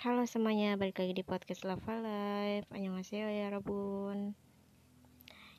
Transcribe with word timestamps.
Halo 0.00 0.24
semuanya, 0.24 0.80
balik 0.80 0.96
lagi 0.96 1.12
di 1.12 1.20
podcast 1.20 1.60
Lava 1.68 2.00
Life. 2.00 2.64
Annyeonghaseyo 2.72 3.28
ya 3.28 3.52
Rabun 3.52 4.32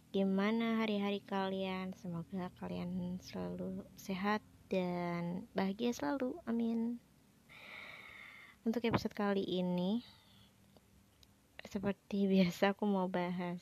Gimana 0.09 0.81
hari-hari 0.81 1.21
kalian? 1.21 1.93
Semoga 1.93 2.49
kalian 2.57 3.21
selalu 3.21 3.85
sehat 4.01 4.41
dan 4.65 5.45
bahagia 5.53 5.93
selalu, 5.93 6.41
amin. 6.49 6.97
Untuk 8.65 8.81
episode 8.81 9.13
kali 9.13 9.45
ini 9.45 10.01
Seperti 11.61 12.25
biasa 12.33 12.73
aku 12.73 12.89
mau 12.89 13.05
bahas 13.05 13.61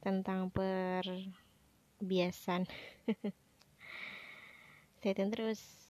Tentang 0.00 0.48
perbiasan. 0.48 2.64
Stay 4.96 5.12
tune 5.12 5.28
terus 5.28 5.85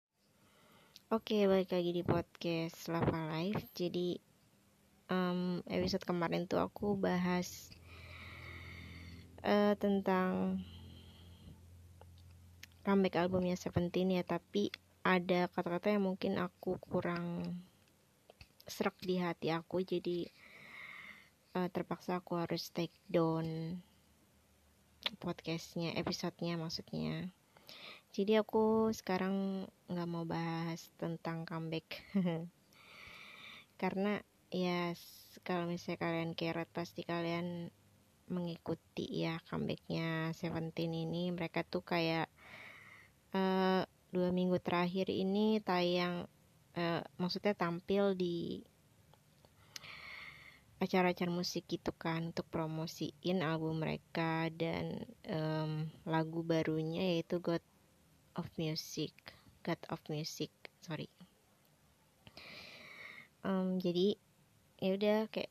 Oke, 1.11 1.43
balik 1.43 1.75
lagi 1.75 1.91
di 1.91 2.07
podcast 2.07 2.87
Lava 2.87 3.35
Life. 3.35 3.75
Jadi 3.75 4.15
um, 5.11 5.59
episode 5.67 6.07
kemarin 6.07 6.47
tuh 6.47 6.63
aku 6.63 6.95
bahas 6.95 7.67
uh, 9.43 9.75
tentang 9.75 10.63
comeback 12.87 13.19
albumnya 13.19 13.59
Seventeen 13.59 14.15
ya, 14.15 14.23
tapi 14.23 14.71
ada 15.03 15.51
kata-kata 15.51 15.91
yang 15.91 16.07
mungkin 16.07 16.39
aku 16.39 16.79
kurang 16.79 17.59
serak 18.63 18.95
di 19.03 19.19
hati 19.19 19.51
aku, 19.51 19.83
jadi 19.83 20.31
uh, 21.59 21.67
terpaksa 21.75 22.23
aku 22.23 22.39
harus 22.39 22.71
take 22.71 22.95
down 23.11 23.83
podcastnya, 25.19 25.91
episodenya 25.91 26.55
maksudnya 26.55 27.35
jadi 28.11 28.43
aku 28.43 28.91
sekarang 28.91 29.63
nggak 29.87 30.09
mau 30.11 30.27
bahas 30.27 30.91
tentang 30.99 31.47
comeback. 31.47 32.03
Karena 33.81 34.19
ya 34.51 34.91
kalau 35.47 35.63
misalnya 35.63 36.03
kalian 36.03 36.31
keret 36.35 36.67
pasti 36.75 37.07
kalian 37.07 37.71
mengikuti 38.27 39.07
ya 39.23 39.39
comebacknya 39.47 40.35
Seventeen 40.35 40.91
ini. 40.91 41.31
Mereka 41.31 41.63
tuh 41.63 41.87
kayak 41.87 42.27
uh, 43.31 43.87
dua 44.11 44.29
minggu 44.35 44.59
terakhir 44.59 45.07
ini 45.07 45.63
tayang 45.63 46.27
uh, 46.75 47.01
maksudnya 47.15 47.55
tampil 47.55 48.11
di 48.11 48.59
acara-acara 50.83 51.29
musik 51.29 51.69
gitu 51.69 51.93
kan 51.93 52.33
untuk 52.33 52.49
promosiin 52.49 53.45
album 53.45 53.85
mereka 53.85 54.49
dan 54.49 55.05
um, 55.29 55.85
lagu 56.09 56.41
barunya 56.41 57.15
yaitu 57.15 57.37
God 57.37 57.61
of 58.35 58.47
Music 58.55 59.13
God 59.61 59.81
of 59.93 60.01
Music 60.09 60.49
sorry. 60.81 61.09
Um, 63.41 63.81
jadi 63.81 64.17
ya 64.81 64.97
udah 64.97 65.19
kayak 65.33 65.49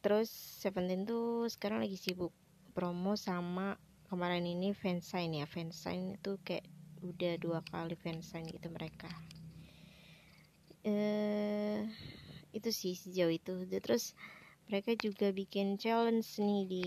terus 0.00 0.28
Seventeen 0.32 1.04
tuh 1.04 1.48
sekarang 1.52 1.84
lagi 1.84 1.96
sibuk 2.00 2.32
promo 2.72 3.16
sama 3.16 3.76
kemarin 4.08 4.44
ini 4.44 4.72
fansign 4.72 5.36
ya. 5.36 5.46
Fansign 5.48 6.16
itu 6.16 6.40
kayak 6.44 6.64
udah 7.04 7.36
dua 7.40 7.60
kali 7.68 7.96
fansign 7.96 8.48
gitu 8.48 8.68
mereka. 8.72 9.08
Eh 10.84 11.84
itu 12.56 12.68
sih 12.72 12.96
sejauh 12.96 13.32
itu. 13.32 13.68
Terus 13.68 14.16
mereka 14.68 14.96
juga 14.96 15.30
bikin 15.30 15.76
challenge 15.76 16.40
nih 16.40 16.62
di 16.66 16.86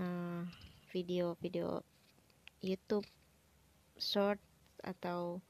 uh, 0.00 0.44
video 0.92 1.34
video 1.40 1.80
YouTube 2.60 3.04
short 3.98 4.40
atau 4.84 5.40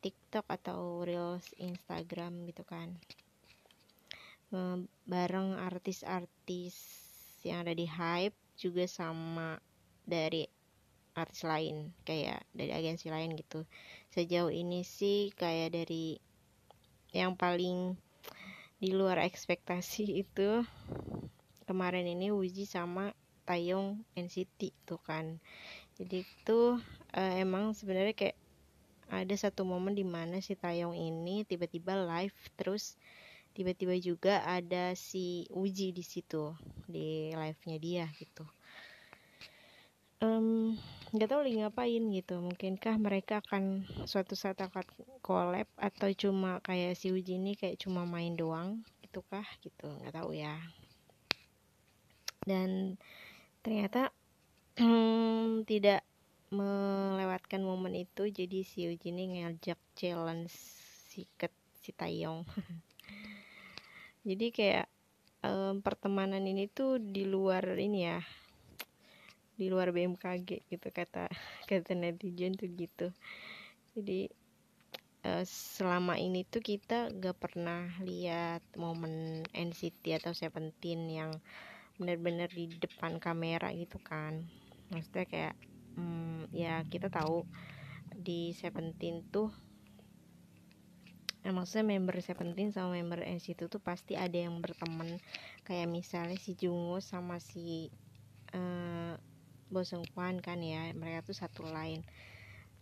TikTok 0.00 0.48
atau 0.48 1.04
Reels 1.04 1.44
Instagram 1.60 2.48
gitu 2.48 2.64
kan. 2.64 2.96
Bareng 5.04 5.60
artis-artis 5.60 6.74
yang 7.44 7.64
ada 7.64 7.76
di 7.76 7.86
Hype 7.86 8.36
juga 8.56 8.84
sama 8.88 9.56
dari 10.04 10.44
artis 11.14 11.42
lain 11.42 11.92
kayak 12.06 12.46
dari 12.56 12.72
agensi 12.72 13.12
lain 13.12 13.36
gitu. 13.36 13.68
Sejauh 14.10 14.50
ini 14.50 14.82
sih 14.86 15.30
kayak 15.36 15.76
dari 15.76 16.16
yang 17.10 17.34
paling 17.34 17.98
di 18.80 18.96
luar 18.96 19.20
ekspektasi 19.20 20.08
itu 20.24 20.64
kemarin 21.68 22.08
ini 22.08 22.32
Wuji 22.32 22.64
sama 22.64 23.12
Taeyong 23.44 24.06
NCT 24.14 24.72
tuh 24.86 25.00
kan. 25.02 25.42
Jadi 25.98 26.22
itu 26.24 26.60
uh, 27.14 27.34
emang 27.38 27.72
sebenarnya 27.74 28.14
kayak 28.14 28.36
ada 29.10 29.34
satu 29.34 29.66
momen 29.66 29.98
di 29.98 30.06
mana 30.06 30.38
si 30.38 30.54
Taeyong 30.54 30.94
ini 30.94 31.42
tiba-tiba 31.42 31.98
live 31.98 32.36
terus 32.54 32.94
tiba-tiba 33.50 33.98
juga 33.98 34.46
ada 34.46 34.94
si 34.94 35.50
Uji 35.50 35.90
di 35.90 36.04
situ 36.06 36.54
di 36.86 37.34
live-nya 37.34 37.76
dia 37.82 38.06
gitu. 38.14 38.46
Nggak 41.10 41.26
um, 41.26 41.32
tahu 41.32 41.40
lagi 41.42 41.56
ngapain 41.58 42.02
gitu. 42.14 42.34
Mungkinkah 42.38 42.94
mereka 43.02 43.42
akan 43.42 43.88
suatu 44.06 44.38
saat 44.38 44.60
akan 44.62 44.86
collab 45.24 45.66
atau 45.74 46.08
cuma 46.14 46.62
kayak 46.62 46.94
si 46.94 47.10
Uji 47.10 47.40
ini 47.40 47.58
kayak 47.58 47.82
cuma 47.82 48.06
main 48.06 48.38
doang 48.38 48.86
gitu 49.02 49.26
kah? 49.26 49.46
Gitu 49.58 49.90
nggak 49.90 50.14
tahu 50.14 50.30
ya. 50.36 50.54
Dan 52.46 52.94
ternyata 53.66 54.14
hmm, 54.78 55.64
tidak 55.70 56.06
melewatkan 56.50 57.62
momen 57.62 57.94
itu 57.94 58.26
jadi 58.26 58.66
si 58.66 58.90
Uji 58.90 59.14
ini 59.14 59.42
ngajak 59.42 59.78
challenge 59.94 60.50
si 61.10 61.26
Ket 61.38 61.54
si 61.78 61.94
Tayong 61.94 62.42
jadi 64.28 64.46
kayak 64.50 64.86
um, 65.46 65.80
pertemanan 65.80 66.44
ini 66.44 66.68
tuh 66.68 67.00
di 67.00 67.24
luar 67.24 67.64
ini 67.78 68.00
ya 68.04 68.20
di 69.60 69.68
luar 69.68 69.92
BMKG 69.92 70.72
gitu 70.72 70.88
kata 70.88 71.28
kata 71.68 71.92
netizen 71.92 72.56
tuh 72.56 72.72
gitu. 72.72 73.12
Jadi 73.92 74.32
uh, 75.28 75.44
selama 75.44 76.16
ini 76.16 76.48
tuh 76.48 76.64
kita 76.64 77.12
gak 77.12 77.36
pernah 77.36 77.92
lihat 78.00 78.64
momen 78.80 79.44
NCT 79.52 80.16
atau 80.16 80.32
Seventeen 80.32 81.04
yang 81.12 81.36
benar-benar 82.00 82.48
di 82.48 82.72
depan 82.80 83.20
kamera 83.20 83.68
gitu 83.76 84.00
kan. 84.00 84.48
Maksudnya 84.88 85.28
kayak 85.28 85.54
hmm, 85.96 86.52
ya 86.54 86.84
kita 86.86 87.08
tahu 87.08 87.46
di 88.14 88.52
Seventeen 88.54 89.24
tuh 89.30 89.50
Nah, 91.40 91.56
maksudnya 91.56 91.96
member 91.96 92.20
Seventeen 92.20 92.68
sama 92.68 93.00
member 93.00 93.24
NCT 93.24 93.72
tuh 93.72 93.80
pasti 93.80 94.12
ada 94.12 94.36
yang 94.36 94.60
berteman. 94.60 95.16
Kayak 95.64 95.88
misalnya 95.88 96.36
si 96.36 96.52
Jungwoo 96.52 97.00
sama 97.00 97.40
si 97.40 97.88
uh, 98.52 99.16
Bo 99.70 99.86
Seung 99.86 100.04
Kwan 100.10 100.42
kan 100.42 100.58
ya 100.58 100.90
mereka 100.98 101.30
tuh 101.30 101.36
satu 101.38 101.62
lain 101.62 102.02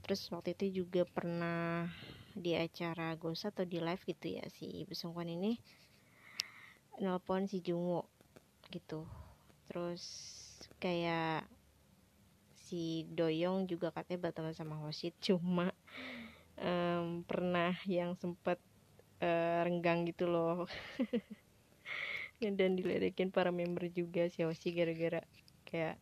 terus 0.00 0.25
waktu 0.32 0.56
itu 0.56 0.84
juga 0.84 1.04
pernah 1.04 1.84
di 2.32 2.56
acara 2.56 3.12
Ghost 3.20 3.44
atau 3.44 3.69
di 3.69 3.76
live 3.76 4.00
gitu 4.08 4.40
ya 4.40 4.44
si 4.48 4.88
Bo 4.88 4.96
Seung 4.96 5.12
Kwan 5.12 5.28
ini 5.28 5.60
nelpon 6.98 7.44
si 7.44 7.60
Jungwoo 7.60 8.08
gitu. 8.72 9.04
Terus 9.69 10.02
kayak 10.80 11.44
si 12.68 13.08
Doyong 13.08 13.64
juga 13.64 13.88
katanya 13.88 14.28
berteman 14.28 14.52
sama 14.52 14.76
Hoshit 14.84 15.16
cuma 15.24 15.72
um, 16.60 17.24
pernah 17.24 17.72
yang 17.88 18.12
sempat 18.20 18.60
uh, 19.24 19.64
renggang 19.64 20.04
gitu 20.04 20.28
loh. 20.28 20.68
Dan 22.38 22.76
diledekin 22.76 23.32
para 23.32 23.48
member 23.48 23.88
juga 23.88 24.28
si 24.28 24.44
Hoshi 24.44 24.76
gara-gara 24.76 25.24
kayak 25.64 25.96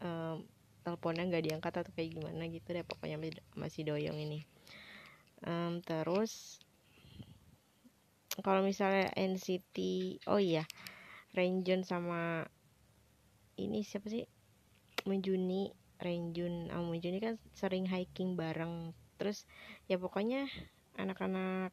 um, 0.00 0.48
teleponnya 0.82 1.28
nggak 1.28 1.44
diangkat 1.52 1.72
atau 1.84 1.92
kayak 1.92 2.16
gimana 2.16 2.48
gitu 2.48 2.68
deh 2.72 2.84
pokoknya 2.88 3.20
masih 3.54 3.84
doyong 3.84 4.16
ini. 4.16 4.48
Um, 5.44 5.84
terus 5.84 6.64
kalau 8.40 8.64
misalnya 8.64 9.12
NCT 9.14 9.76
oh 10.26 10.40
iya 10.40 10.64
Renjun 11.36 11.86
sama 11.86 12.48
ini 13.54 13.86
siapa 13.86 14.10
sih 14.10 14.26
Menjuni 15.04 15.68
Renjun. 16.00 16.72
Sama 16.72 16.84
Menjuni 16.88 17.20
kan 17.20 17.36
sering 17.52 17.84
hiking 17.84 18.36
bareng. 18.36 18.96
Terus 19.20 19.44
ya 19.86 20.00
pokoknya 20.00 20.48
anak-anak 20.96 21.72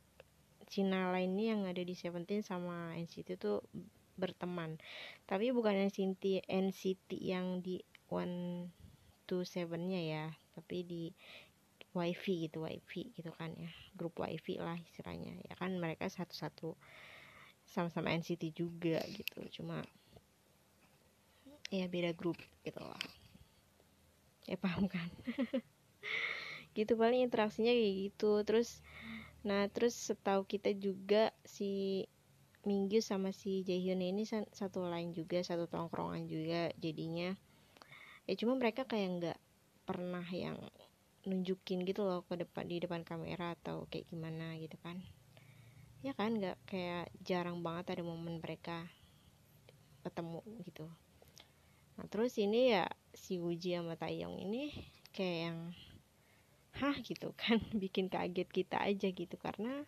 Cina 0.72 1.12
lainnya 1.12 1.56
yang 1.56 1.68
ada 1.68 1.84
di 1.84 1.96
Seventeen 1.96 2.44
sama 2.44 2.96
NCT 2.96 3.36
itu 3.36 3.60
berteman. 4.16 4.80
Tapi 5.28 5.52
bukan 5.52 5.88
NCT 5.88 6.48
NCT 6.48 7.10
yang 7.20 7.60
di 7.60 7.84
one 8.12 8.68
to 9.28 9.48
sevennya 9.48 10.00
ya 10.04 10.26
tapi 10.52 10.84
di 10.84 11.04
wifi 11.96 12.48
gitu 12.48 12.68
wifi 12.68 13.12
gitu 13.16 13.32
kan 13.36 13.52
ya. 13.56 13.72
Grup 13.96 14.20
wifi 14.20 14.60
lah 14.60 14.80
istilahnya. 14.80 15.40
Ya 15.48 15.56
kan 15.60 15.76
mereka 15.76 16.08
satu-satu 16.08 16.76
sama-sama 17.68 18.12
NCT 18.16 18.52
juga 18.56 19.00
gitu. 19.12 19.44
Cuma 19.60 19.84
ya 21.72 21.88
beda 21.88 22.12
grup 22.12 22.36
gitu 22.68 22.84
loh 22.84 23.21
ya 24.52 24.60
paham 24.60 24.92
kan? 24.92 25.08
Gitu 26.78 27.00
paling 27.00 27.24
interaksinya 27.24 27.72
kayak 27.72 27.96
gitu. 28.12 28.44
Terus 28.44 28.84
nah 29.48 29.66
terus 29.72 29.96
setahu 29.96 30.44
kita 30.46 30.76
juga 30.76 31.32
si 31.48 32.04
Minggu 32.62 33.02
sama 33.02 33.34
si 33.34 33.66
Jaehyun 33.66 34.06
ini 34.06 34.22
satu 34.30 34.86
lain 34.86 35.18
juga 35.18 35.42
satu 35.42 35.66
tongkrongan 35.66 36.30
juga 36.30 36.70
jadinya. 36.78 37.34
Ya 38.30 38.34
cuma 38.38 38.54
mereka 38.54 38.86
kayak 38.86 39.10
nggak 39.18 39.40
pernah 39.90 40.22
yang 40.30 40.62
nunjukin 41.26 41.86
gitu 41.90 42.06
loh 42.06 42.22
ke 42.30 42.38
depan 42.38 42.70
di 42.70 42.78
depan 42.78 43.02
kamera 43.02 43.58
atau 43.58 43.90
kayak 43.90 44.14
gimana 44.14 44.54
gitu 44.62 44.78
kan. 44.86 45.02
Ya 46.06 46.14
kan 46.14 46.38
nggak 46.38 46.62
kayak 46.70 47.10
jarang 47.26 47.66
banget 47.66 47.98
ada 47.98 48.04
momen 48.06 48.38
mereka 48.38 48.86
ketemu 50.06 50.46
gitu. 50.62 50.86
Nah 51.98 52.06
terus 52.14 52.38
ini 52.38 52.78
ya 52.78 52.86
si 53.12 53.38
Uji 53.38 53.76
sama 53.76 54.00
Taeyong 54.00 54.40
ini 54.40 54.72
kayak 55.12 55.38
yang 55.52 55.60
hah? 56.80 56.96
gitu 57.04 57.36
kan. 57.36 57.60
Bikin 57.82 58.08
kaget 58.08 58.50
kita 58.50 58.82
aja 58.82 59.08
gitu. 59.12 59.36
Karena 59.38 59.84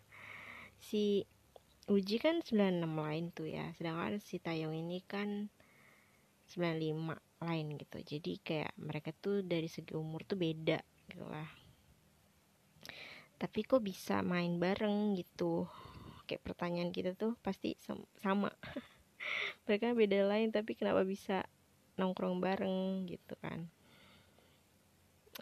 si 0.80 1.24
Uji 1.84 2.16
kan 2.16 2.40
96 2.40 2.84
lain 2.84 3.24
tuh 3.32 3.48
ya. 3.48 3.72
Sedangkan 3.76 4.20
si 4.20 4.40
Taeyong 4.40 4.76
ini 4.76 5.04
kan 5.04 5.52
95 6.48 7.20
lain 7.44 7.66
gitu. 7.80 7.98
Jadi 8.00 8.32
kayak 8.40 8.72
mereka 8.80 9.12
tuh 9.12 9.44
dari 9.44 9.68
segi 9.68 9.96
umur 9.96 10.24
tuh 10.24 10.40
beda 10.40 10.80
gitu 11.08 11.24
lah. 11.28 11.48
Tapi 13.36 13.60
kok 13.66 13.84
bisa 13.84 14.24
main 14.24 14.56
bareng 14.56 15.18
gitu? 15.18 15.68
Kayak 16.24 16.44
pertanyaan 16.48 16.88
kita 16.94 17.12
tuh 17.12 17.36
pasti 17.44 17.76
sama. 17.76 18.48
Mereka 19.68 19.96
beda 19.96 20.24
lain 20.28 20.52
tapi 20.52 20.76
kenapa 20.76 21.04
bisa 21.04 21.44
nongkrong 21.94 22.42
bareng 22.42 23.06
gitu 23.06 23.34
kan. 23.38 23.70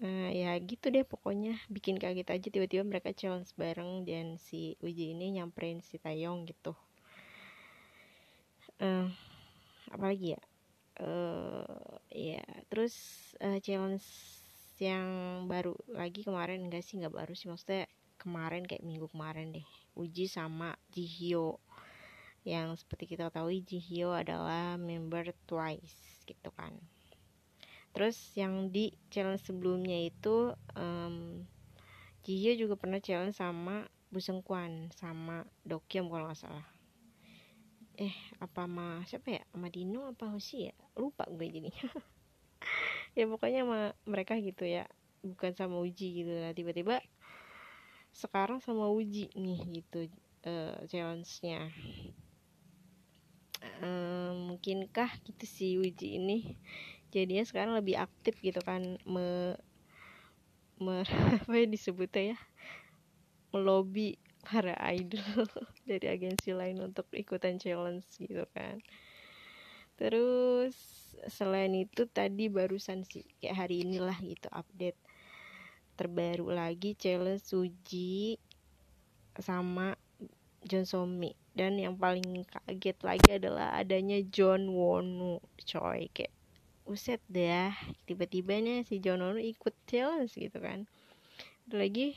Uh, 0.00 0.32
ya 0.32 0.56
gitu 0.60 0.88
deh 0.88 1.04
pokoknya. 1.04 1.60
Bikin 1.68 2.00
kaget 2.00 2.28
aja 2.32 2.48
tiba-tiba 2.48 2.84
mereka 2.84 3.12
challenge 3.12 3.52
bareng 3.60 4.08
dan 4.08 4.40
si 4.40 4.80
Uji 4.80 5.12
ini 5.12 5.36
nyamperin 5.36 5.84
si 5.84 6.00
Tayong 6.00 6.48
gitu. 6.48 6.72
Uh, 8.80 9.12
apalagi 9.92 10.36
ya? 10.36 10.42
Uh, 11.00 12.00
ya 12.12 12.44
terus 12.68 12.94
uh, 13.40 13.56
challenge 13.60 14.04
yang 14.76 15.06
baru 15.48 15.72
lagi 15.92 16.24
kemarin 16.24 16.68
enggak 16.68 16.84
sih 16.84 16.96
nggak 17.00 17.12
baru 17.12 17.32
sih. 17.36 17.52
Maksudnya 17.52 17.84
kemarin 18.16 18.64
kayak 18.64 18.84
minggu 18.84 19.12
kemarin 19.12 19.52
deh. 19.52 19.66
Uji 19.92 20.24
sama 20.24 20.72
Jihyo 20.88 21.60
yang 22.48 22.74
seperti 22.74 23.12
kita 23.12 23.28
tahu 23.28 23.52
Jihyo 23.60 24.16
adalah 24.16 24.74
member 24.80 25.30
Twice 25.44 26.11
gitu 26.32 26.50
kan. 26.56 26.72
Terus 27.92 28.16
yang 28.32 28.72
di 28.72 28.96
challenge 29.12 29.44
sebelumnya 29.44 30.00
itu 30.00 30.56
um, 30.76 31.44
Jihyo 32.24 32.56
juga 32.56 32.74
pernah 32.80 33.02
challenge 33.02 33.36
sama 33.36 33.84
Busengkwan 34.08 34.92
sama 34.96 35.44
Dokyom 35.68 36.08
kalau 36.08 36.28
nggak 36.28 36.40
salah. 36.40 36.66
Eh 38.00 38.16
apa 38.40 38.64
sama 38.64 39.04
siapa 39.04 39.28
ya? 39.36 39.42
Sama 39.52 39.68
Dino 39.68 40.08
apa 40.08 40.32
Hoshi 40.32 40.72
ya? 40.72 40.74
Lupa 40.96 41.28
gue 41.28 41.46
jadinya. 41.48 41.76
Ya 43.12 43.28
pokoknya 43.28 43.68
sama 43.68 43.80
mereka 44.08 44.40
gitu 44.40 44.64
ya. 44.64 44.88
Bukan 45.20 45.52
sama 45.52 45.84
Uji 45.84 46.24
gitu 46.24 46.32
nah 46.32 46.56
tiba-tiba 46.56 47.04
sekarang 48.12 48.64
sama 48.64 48.88
Uji 48.88 49.28
nih 49.36 49.60
gitu 49.68 50.08
uh, 50.48 50.80
challenge-nya 50.88 51.68
mungkinkah 54.32 55.10
gitu 55.26 55.44
si 55.46 55.66
Uji 55.78 56.22
ini 56.22 56.54
jadinya 57.12 57.44
sekarang 57.44 57.76
lebih 57.76 58.00
aktif 58.00 58.40
gitu 58.40 58.58
kan? 58.64 58.96
Me, 59.04 59.54
me 60.80 61.02
apa 61.42 61.52
ya 61.52 61.66
disebutnya 61.68 62.34
ya? 62.34 62.38
Melobi 63.52 64.16
para 64.42 64.74
idol 64.90 65.46
dari 65.88 66.06
agensi 66.08 66.56
lain 66.56 66.80
untuk 66.82 67.06
ikutan 67.12 67.60
challenge 67.60 68.08
gitu 68.16 68.48
kan. 68.56 68.80
Terus 70.00 70.74
selain 71.30 71.70
itu 71.76 72.08
tadi 72.10 72.50
barusan 72.50 73.06
sih 73.06 73.22
kayak 73.38 73.66
hari 73.66 73.86
inilah 73.86 74.18
gitu 74.24 74.50
update 74.50 74.98
terbaru 75.94 76.50
lagi 76.50 76.98
challenge 76.98 77.44
Suji 77.44 78.40
sama 79.38 79.94
John 80.66 80.88
Somi 80.88 81.41
dan 81.52 81.76
yang 81.76 82.00
paling 82.00 82.48
kaget 82.48 82.98
lagi 83.04 83.28
adalah 83.36 83.76
adanya 83.76 84.20
John 84.32 84.72
Wonu 84.72 85.40
coy. 85.60 86.08
Kayak 86.12 86.32
uset 86.88 87.20
dah 87.28 87.72
tiba-tiba 88.08 88.58
nih 88.58 88.84
si 88.88 88.98
John 88.98 89.20
Wonu 89.20 89.40
ikut 89.40 89.76
challenge 89.84 90.32
gitu 90.36 90.58
kan. 90.58 90.88
Ada 91.68 91.76
lagi 91.76 92.16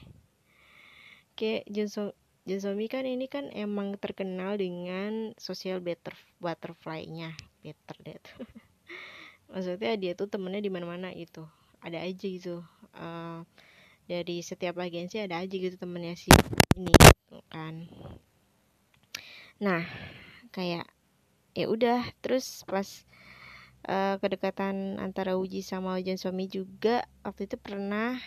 kayak 1.36 1.68
John, 1.68 1.92
so 1.92 2.04
John 2.48 2.64
Somi 2.64 2.88
kan 2.88 3.04
ini 3.04 3.28
kan 3.28 3.52
emang 3.52 4.00
terkenal 4.00 4.56
dengan 4.56 5.36
social 5.36 5.84
butter 5.84 6.16
butterfly-nya 6.40 7.36
better 7.60 7.98
that 8.06 8.24
maksudnya 9.52 9.98
dia 10.00 10.12
tuh 10.16 10.31
temennya 10.31 10.64
di 10.64 10.72
mana-mana 10.72 11.12
gitu. 11.12 11.46
Ada 11.84 12.02
aja 12.02 12.26
gitu. 12.26 12.66
Uh, 12.96 13.46
dari 14.06 14.46
setiap 14.46 14.78
agensi 14.78 15.18
ada 15.18 15.42
aja 15.42 15.52
gitu 15.52 15.76
temennya 15.81 16.14
si 16.14 16.30
ini 16.78 16.94
kan 17.50 17.90
nah 19.62 19.84
kayak 20.52 20.88
ya 21.56 21.66
udah 21.72 22.04
terus 22.19 22.68
pas 22.68 23.07
uh, 23.88 24.19
kedekatan 24.19 25.00
antara 25.00 25.40
Uji 25.40 25.63
sama 25.63 25.96
Ujian 25.96 26.19
suami 26.19 26.52
juga 26.52 27.07
waktu 27.24 27.48
itu 27.48 27.56
pernah 27.56 28.19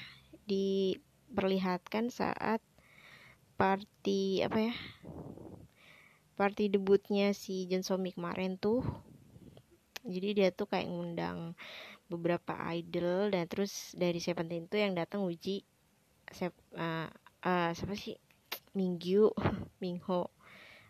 diperlihatkan 0.48 2.08
saat 2.08 2.64
party 3.60 4.40
apa 4.46 4.72
ya 4.72 4.74
party 6.38 6.70
debutnya 6.70 7.34
si 7.34 7.66
Jen 7.66 7.82
Somi 7.82 8.14
kemarin 8.14 8.54
tuh. 8.62 8.86
Jadi 10.06 10.38
dia 10.38 10.54
tuh 10.54 10.70
kayak 10.70 10.86
ngundang 10.86 11.58
beberapa 12.06 12.54
idol 12.72 13.34
dan 13.34 13.50
terus 13.50 13.92
dari 13.98 14.22
Seventeen 14.22 14.70
itu 14.70 14.78
yang 14.78 14.94
datang 14.94 15.26
uji 15.26 15.66
sep, 16.30 16.54
uh, 16.78 17.10
uh, 17.42 17.70
siapa 17.74 17.98
sih? 17.98 18.14
Minggu 18.78 19.34
Mingho 19.82 20.30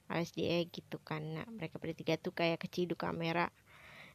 alias 0.09 0.33
dia 0.33 0.65
gitu 0.65 0.97
kan. 1.01 1.21
Nah 1.21 1.47
mereka 1.49 1.77
bertiga 1.77 2.17
tuh 2.17 2.33
kayak 2.33 2.65
keciduk 2.65 3.01
kamera 3.01 3.53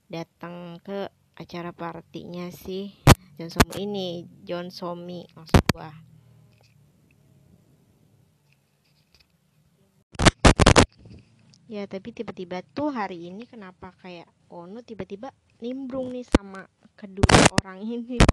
datang 0.10 0.82
ke 0.82 1.10
acara 1.34 1.74
partinya 1.74 2.50
si 2.54 2.94
John 3.38 3.50
Somi 3.50 3.74
ini. 3.86 4.10
John 4.46 4.70
Somi 4.70 5.26
maksud 5.34 5.64
gua. 5.74 5.90
Ya 11.72 11.90
tapi 11.90 12.14
tiba-tiba 12.14 12.62
tuh 12.62 12.94
hari 12.94 13.34
ini 13.34 13.50
kenapa 13.50 13.96
kayak 13.98 14.30
Ono 14.54 14.86
tiba-tiba 14.86 15.34
nimbrung 15.58 16.14
nih 16.14 16.22
sama 16.22 16.70
kedua 16.94 17.58
orang 17.58 17.82
ini? 17.82 18.22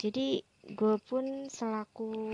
Jadi 0.00 0.40
gue 0.72 0.96
pun 1.04 1.52
selaku 1.52 2.32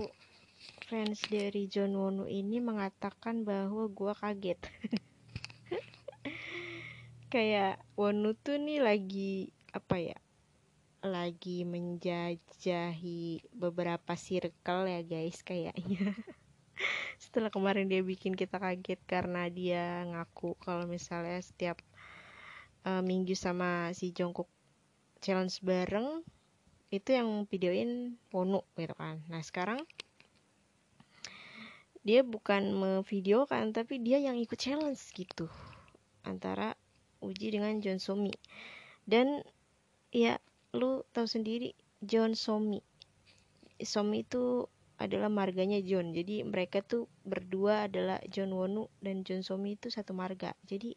fans 0.87 1.23
dari 1.27 1.67
John 1.71 1.95
Wonu 1.95 2.29
ini 2.29 2.59
mengatakan 2.59 3.47
bahwa 3.47 3.87
gue 3.89 4.13
kaget. 4.13 4.59
Kayak 7.33 7.81
Wonu 7.97 8.37
tuh 8.37 8.61
nih 8.61 8.83
lagi 8.83 9.49
apa 9.73 9.97
ya 9.97 10.17
lagi 11.03 11.67
menjajahi 11.67 13.51
beberapa 13.51 14.15
circle 14.15 14.87
ya 14.87 15.03
guys 15.03 15.43
kayaknya. 15.43 16.15
Setelah 17.23 17.51
kemarin 17.51 17.91
dia 17.91 17.99
bikin 17.99 18.39
kita 18.39 18.55
kaget 18.55 19.03
karena 19.03 19.51
dia 19.51 20.07
ngaku 20.07 20.55
kalau 20.63 20.87
misalnya 20.87 21.43
setiap 21.43 21.83
uh, 22.87 23.03
minggu 23.03 23.35
sama 23.35 23.91
si 23.91 24.15
Jongkok 24.15 24.47
challenge 25.19 25.59
bareng 25.59 26.23
itu 26.93 27.09
yang 27.11 27.43
videoin 27.51 28.15
Wonu 28.31 28.63
gitu 28.79 28.95
kan. 28.95 29.19
Nah 29.27 29.43
sekarang 29.43 29.83
dia 32.03 32.21
bukan 32.21 32.75
memvideokan 32.75 33.71
tapi 33.71 33.99
dia 34.03 34.19
yang 34.19 34.35
ikut 34.35 34.59
challenge 34.59 35.01
gitu 35.15 35.47
antara 36.23 36.75
Uji 37.23 37.55
dengan 37.55 37.79
John 37.79 38.03
Somi 38.03 38.35
dan 39.07 39.43
ya 40.11 40.39
lu 40.75 41.07
tahu 41.15 41.27
sendiri 41.27 41.71
John 42.03 42.35
Somi 42.35 42.83
Somi 43.83 44.23
itu 44.23 44.67
adalah 45.01 45.27
marganya 45.27 45.83
John. 45.83 46.15
Jadi 46.15 46.45
mereka 46.47 46.79
tuh 46.79 47.11
berdua 47.27 47.91
adalah 47.91 48.23
John 48.31 48.55
Wonu 48.55 48.87
dan 49.03 49.27
John 49.27 49.43
Somi 49.43 49.75
itu 49.75 49.91
satu 49.91 50.15
marga. 50.15 50.55
Jadi 50.63 50.95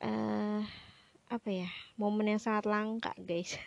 uh, 0.00 0.62
apa 1.28 1.48
ya 1.52 1.68
momen 2.00 2.32
yang 2.32 2.40
sangat 2.40 2.64
langka 2.64 3.12
guys. 3.20 3.60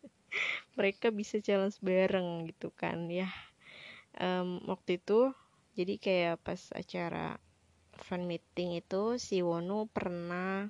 Mereka 0.76 1.12
bisa 1.12 1.40
challenge 1.40 1.80
bareng 1.80 2.48
gitu 2.52 2.68
kan 2.72 3.08
ya 3.08 3.28
um, 4.20 4.60
waktu 4.68 5.00
itu 5.00 5.32
jadi 5.76 5.94
kayak 6.00 6.34
pas 6.40 6.60
acara 6.72 7.36
fan 7.96 8.24
meeting 8.28 8.76
itu 8.76 9.16
si 9.16 9.40
Wonu 9.40 9.88
pernah 9.88 10.68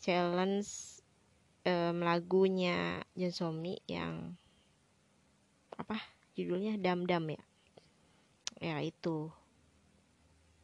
challenge 0.00 1.00
um, 1.64 2.00
lagunya 2.04 3.04
John 3.16 3.34
Somi 3.34 3.76
yang 3.88 4.36
apa? 5.76 6.00
Judulnya 6.36 6.78
Dam 6.78 7.04
Dam 7.08 7.24
ya? 7.28 7.42
Ya 8.58 8.76
itu. 8.82 9.32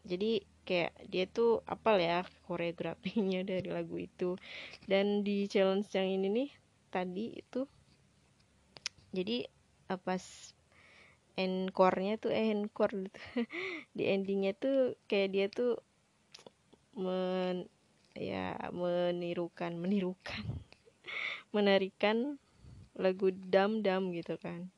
Jadi 0.04 0.44
kayak 0.64 0.92
dia 1.08 1.25
tuh 1.28 1.61
apal 1.64 2.00
ya 2.00 2.25
koreografinya 2.49 3.44
dari 3.50 3.68
lagu 3.68 3.96
itu. 3.96 4.37
Dan 4.84 5.25
di 5.25 5.49
challenge 5.49 5.88
yang 5.96 6.08
ini 6.20 6.28
nih 6.30 6.50
tadi 6.92 7.34
itu 7.34 7.66
jadi 9.14 9.46
pas 10.02 10.53
encore-nya 11.34 12.14
tuh 12.22 12.30
eh 12.30 12.54
encore 12.54 12.94
gitu 12.94 13.20
di 13.96 14.06
endingnya 14.06 14.54
tuh 14.54 14.94
kayak 15.10 15.28
dia 15.34 15.46
tuh 15.50 15.82
men 16.94 17.66
ya 18.14 18.54
menirukan 18.70 19.74
menirukan 19.74 20.42
menarikan 21.54 22.38
lagu 22.94 23.34
dam 23.34 23.82
dam 23.82 24.14
gitu 24.14 24.38
kan. 24.38 24.70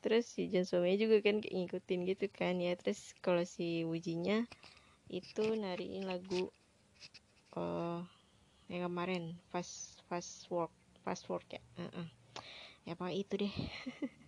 Terus 0.00 0.30
si 0.30 0.48
Jansome 0.48 0.94
juga 0.96 1.20
kan 1.20 1.42
ngikutin 1.42 2.00
gitu 2.06 2.26
kan 2.30 2.62
ya. 2.62 2.78
Terus 2.78 3.12
kalau 3.20 3.42
si 3.42 3.82
Wujinya 3.82 4.46
itu 5.10 5.44
nariin 5.58 6.06
lagu 6.06 6.54
uh, 7.58 8.00
yang 8.70 8.86
kemarin 8.86 9.34
fast 9.50 10.06
fast 10.06 10.46
work 10.48 10.70
fast 11.02 11.26
work 11.26 11.44
ya. 11.50 11.60
Uh 11.74 11.90
-uh. 11.90 12.08
ya 12.86 12.94
apa 12.96 13.12
itu 13.12 13.34
deh 13.44 13.50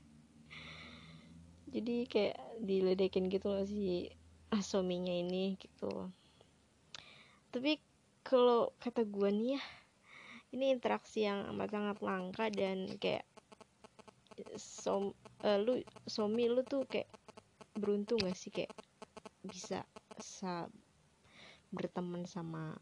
jadi 1.72 2.04
kayak 2.04 2.38
diledekin 2.60 3.32
gitu 3.32 3.48
loh 3.48 3.64
si 3.64 4.12
Asominya 4.52 5.16
ini 5.16 5.56
gitu. 5.56 6.12
Tapi 7.48 7.80
kalau 8.20 8.76
kata 8.76 9.08
gue 9.08 9.28
nih 9.32 9.56
ya 9.56 9.62
ini 10.52 10.68
interaksi 10.68 11.24
yang 11.24 11.48
amat 11.56 11.72
sangat 11.72 11.98
langka 12.04 12.52
dan 12.52 12.84
kayak 13.00 13.24
som 14.60 15.16
uh, 15.40 15.56
lu 15.56 15.80
somi 16.04 16.44
lu 16.52 16.60
tuh 16.60 16.84
kayak 16.84 17.08
beruntung 17.72 18.20
gak 18.20 18.36
sih? 18.36 18.52
Kayak 18.52 18.76
bisa 19.40 19.88
sa 20.20 20.68
berteman 21.72 22.28
sama 22.28 22.76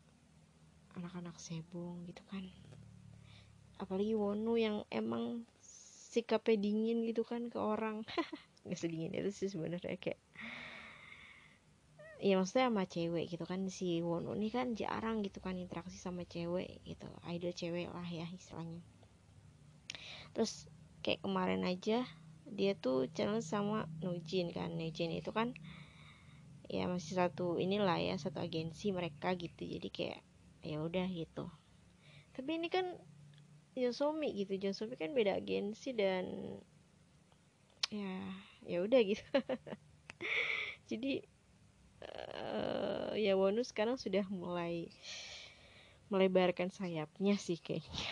anak-anak 0.99 1.39
sebong 1.39 2.11
gitu 2.11 2.27
kan. 2.27 2.43
Apalagi 3.79 4.19
Wonu 4.19 4.59
yang 4.59 4.83
emang 4.91 5.47
sikapnya 6.11 6.59
dingin 6.59 7.07
gitu 7.07 7.23
kan 7.23 7.47
ke 7.47 7.57
orang 7.63 8.03
nggak 8.65 8.79
sedingin 8.79 9.13
itu 9.17 9.31
sih 9.33 9.49
sebenarnya 9.49 9.97
kayak 9.97 10.21
ya 12.21 12.37
maksudnya 12.37 12.69
sama 12.69 12.85
cewek 12.85 13.33
gitu 13.33 13.49
kan 13.49 13.65
si 13.73 14.05
Wonu 14.05 14.37
ini 14.37 14.53
kan 14.53 14.77
jarang 14.77 15.25
gitu 15.25 15.41
kan 15.41 15.57
interaksi 15.57 15.97
sama 15.97 16.29
cewek 16.29 16.85
gitu 16.85 17.09
idol 17.25 17.53
cewek 17.57 17.89
lah 17.89 18.05
ya 18.05 18.29
istilahnya. 18.29 18.85
Terus 20.37 20.69
kayak 21.01 21.25
kemarin 21.25 21.65
aja 21.65 22.05
dia 22.45 22.73
tuh 22.77 23.09
challenge 23.17 23.49
sama 23.49 23.89
Nujin 24.05 24.53
kan 24.53 24.77
Nujin 24.77 25.17
itu 25.17 25.33
kan 25.33 25.57
ya 26.69 26.87
masih 26.87 27.17
satu 27.17 27.57
inilah 27.57 27.99
ya 27.99 28.15
satu 28.21 28.39
agensi 28.39 28.93
mereka 28.93 29.33
gitu 29.35 29.65
jadi 29.65 29.89
kayak 29.89 30.21
ya 30.61 30.77
udah 30.85 31.09
gitu. 31.09 31.49
Tapi 32.37 32.51
ini 32.61 32.69
kan 32.69 32.85
Josomi 33.73 34.37
gitu 34.37 34.61
Josomi 34.61 35.01
kan 35.01 35.17
beda 35.17 35.41
agensi 35.41 35.97
dan 35.97 36.29
ya 37.89 38.13
ya 38.65 38.85
udah 38.85 39.01
gitu. 39.03 39.25
Jadi 40.91 41.23
uh, 42.05 43.13
ya 43.17 43.35
Wonu 43.37 43.63
sekarang 43.63 43.97
sudah 44.01 44.25
mulai 44.29 44.91
melebarkan 46.11 46.75
sayapnya 46.75 47.39
sih 47.39 47.63
kayaknya 47.63 48.07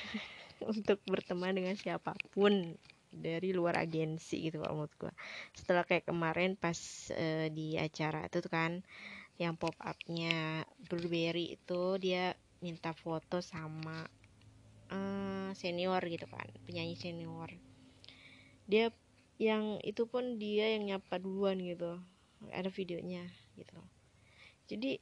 untuk 0.73 1.03
berteman 1.07 1.59
dengan 1.59 1.75
siapa 1.75 2.15
pun 2.31 2.79
dari 3.09 3.51
luar 3.57 3.81
agensi 3.81 4.47
gitu 4.47 4.61
kalau 4.63 4.85
menurut 4.85 4.95
gue 5.01 5.13
setelah 5.57 5.83
kayak 5.83 6.07
kemarin 6.07 6.55
pas 6.55 6.77
uh, 7.11 7.49
di 7.49 7.75
acara 7.75 8.29
itu 8.29 8.39
tuh 8.45 8.53
kan 8.53 8.85
yang 9.41 9.55
pop 9.57 9.75
upnya 9.81 10.67
Blueberry 10.87 11.57
itu 11.57 11.97
dia 11.99 12.37
minta 12.59 12.91
foto 12.91 13.39
sama 13.39 14.07
uh, 14.91 15.51
senior 15.55 16.03
gitu 16.11 16.27
kan 16.27 16.47
penyanyi 16.67 16.99
senior. 16.99 17.49
Dia 18.67 18.91
yang 19.39 19.79
itu 19.87 20.03
pun 20.11 20.37
dia 20.43 20.75
yang 20.75 20.85
nyapa 20.91 21.15
duluan 21.23 21.59
gitu. 21.63 21.99
Ada 22.55 22.71
videonya 22.71 23.27
gitu 23.59 23.79
jadi 24.69 25.01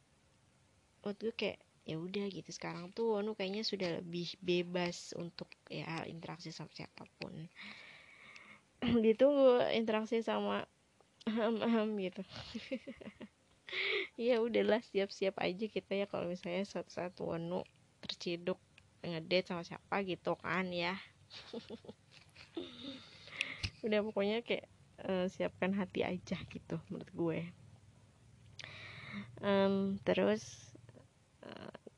waktu 1.02 1.22
itu 1.30 1.34
kayak 1.40 1.58
ya 1.86 1.96
udah 2.02 2.26
gitu. 2.30 2.50
Sekarang 2.50 2.90
tuh 2.96 3.18
Wonu 3.18 3.34
kayaknya 3.38 3.62
sudah 3.62 3.88
lebih 4.02 4.34
bebas 4.42 5.14
untuk 5.18 5.48
ya 5.70 6.02
interaksi 6.06 6.50
sama 6.54 6.70
siapa 6.74 7.04
pun. 7.18 7.34
Ditunggu 9.04 9.72
interaksi 9.74 10.20
sama 10.22 10.66
aham 11.28 11.54
aham 11.62 11.88
gitu. 12.00 12.22
Ya 14.16 14.40
udahlah 14.40 14.80
siap-siap 14.80 15.36
aja 15.40 15.66
kita 15.68 15.92
ya 16.00 16.06
kalau 16.08 16.26
misalnya 16.32 16.64
suatu 16.64 16.90
saat 16.92 17.12
Wonu 17.20 17.60
terciduk 18.02 18.58
ngedate 19.04 19.46
sama 19.48 19.62
siapa 19.62 19.96
gitu 20.10 20.32
kan 20.40 20.66
ya 20.72 20.94
udah 23.84 24.00
pokoknya 24.06 24.40
kayak 24.46 24.66
uh, 25.04 25.26
siapkan 25.28 25.76
hati 25.76 26.06
aja 26.06 26.36
gitu 26.48 26.80
menurut 26.88 27.10
gue. 27.12 27.40
Um, 29.40 30.00
terus 30.04 30.66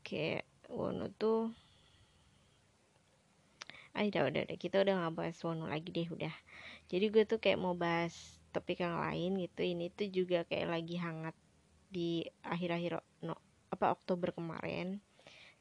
kayak 0.09 0.49
Wono 0.73 1.13
tuh 1.13 1.53
ah 3.93 4.05
udah 4.05 4.25
udah 4.29 4.41
udah 4.49 4.57
kita 4.57 4.81
udah 4.81 4.93
nggak 5.05 5.13
bahas 5.17 5.37
Wono 5.45 5.69
lagi 5.69 5.93
deh 5.93 6.09
udah. 6.09 6.33
Jadi 6.89 7.05
gue 7.13 7.23
tuh 7.29 7.37
kayak 7.37 7.61
mau 7.61 7.77
bahas 7.77 8.13
topik 8.49 8.81
yang 8.81 8.97
lain 8.97 9.37
gitu. 9.37 9.61
Ini 9.61 9.93
tuh 9.93 10.09
juga 10.09 10.41
kayak 10.49 10.67
lagi 10.73 10.97
hangat 10.97 11.37
di 11.89 12.25
akhir-akhir 12.41 13.01
no, 13.21 13.37
apa 13.69 13.93
Oktober 13.93 14.33
kemarin. 14.33 14.97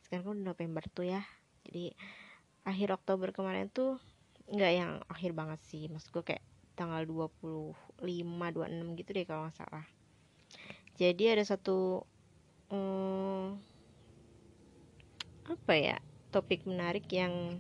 Sekarang 0.01 0.33
kan 0.33 0.39
November 0.41 0.85
tuh 0.89 1.13
ya. 1.13 1.21
Jadi 1.69 1.93
akhir 2.65 2.97
Oktober 2.97 3.33
kemarin 3.37 3.69
tuh 3.69 4.01
nggak 4.49 4.73
yang 4.73 4.93
akhir 5.09 5.33
banget 5.37 5.61
sih. 5.69 5.87
Maksud 5.93 6.11
gue 6.13 6.25
kayak 6.35 6.45
tanggal 6.79 7.05
25 7.05 7.75
26 8.03 8.99
gitu 8.99 9.11
deh 9.13 9.27
kalau 9.29 9.49
nggak 9.49 9.59
salah. 9.59 9.87
Jadi 10.99 11.25
ada 11.31 11.45
satu 11.45 12.03
um, 12.73 13.55
apa 15.49 15.73
ya 15.75 15.97
topik 16.29 16.69
menarik 16.69 17.07
yang 17.09 17.57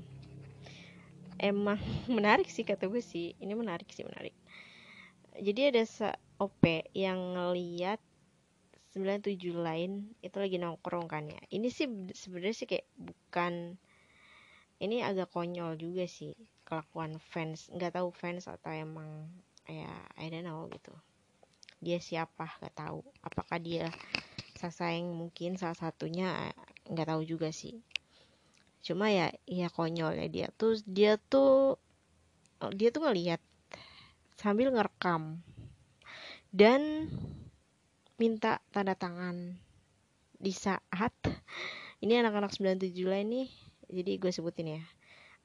emang 1.40 1.80
menarik 2.16 2.48
sih 2.48 2.64
kata 2.64 2.88
gue 2.88 3.02
sih. 3.04 3.36
Ini 3.38 3.52
menarik 3.52 3.88
sih 3.92 4.04
menarik. 4.06 4.34
Jadi 5.38 5.60
ada 5.70 5.82
se 5.86 6.08
OP 6.38 6.90
yang 6.94 7.34
ngeliat 7.34 7.98
97 8.94 9.52
lain 9.54 10.16
itu 10.24 10.36
lagi 10.38 10.56
nongkrong 10.58 11.06
kan 11.06 11.26
ya. 11.28 11.42
Ini 11.52 11.68
sih 11.68 11.86
sebenarnya 12.14 12.56
sih 12.56 12.66
kayak 12.66 12.86
bukan 12.98 13.78
ini 14.78 15.02
agak 15.02 15.30
konyol 15.34 15.74
juga 15.74 16.06
sih 16.06 16.34
kelakuan 16.68 17.16
fans 17.16 17.72
nggak 17.72 17.96
tahu 17.96 18.12
fans 18.12 18.44
atau 18.44 18.68
emang 18.68 19.24
ya 19.64 19.88
I 20.20 20.28
don't 20.28 20.44
know 20.44 20.68
gitu. 20.68 20.92
Dia 21.80 21.96
siapa 21.96 22.44
nggak 22.60 22.76
tahu. 22.76 23.00
Apakah 23.24 23.56
dia 23.56 23.88
sasaeng 24.60 25.08
mungkin 25.16 25.56
salah 25.56 25.80
satunya 25.80 26.52
nggak 26.84 27.08
tahu 27.08 27.24
juga 27.24 27.48
sih. 27.48 27.80
Cuma 28.84 29.08
ya 29.08 29.32
ya 29.48 29.72
konyol 29.72 30.20
ya 30.20 30.28
dia 30.28 30.46
tuh 30.52 30.76
dia 30.84 31.16
tuh 31.16 31.80
dia 32.76 32.92
tuh 32.92 33.08
ngelihat 33.08 33.40
sambil 34.36 34.68
ngerekam 34.68 35.40
dan 36.52 37.08
minta 38.20 38.60
tanda 38.74 38.92
tangan 38.98 39.56
di 40.38 40.52
saat 40.54 41.14
ini 42.02 42.18
anak-anak 42.18 42.54
97 42.54 42.94
lah 43.06 43.20
ini 43.22 43.50
jadi 43.90 44.18
gue 44.18 44.30
sebutin 44.30 44.78
ya 44.78 44.82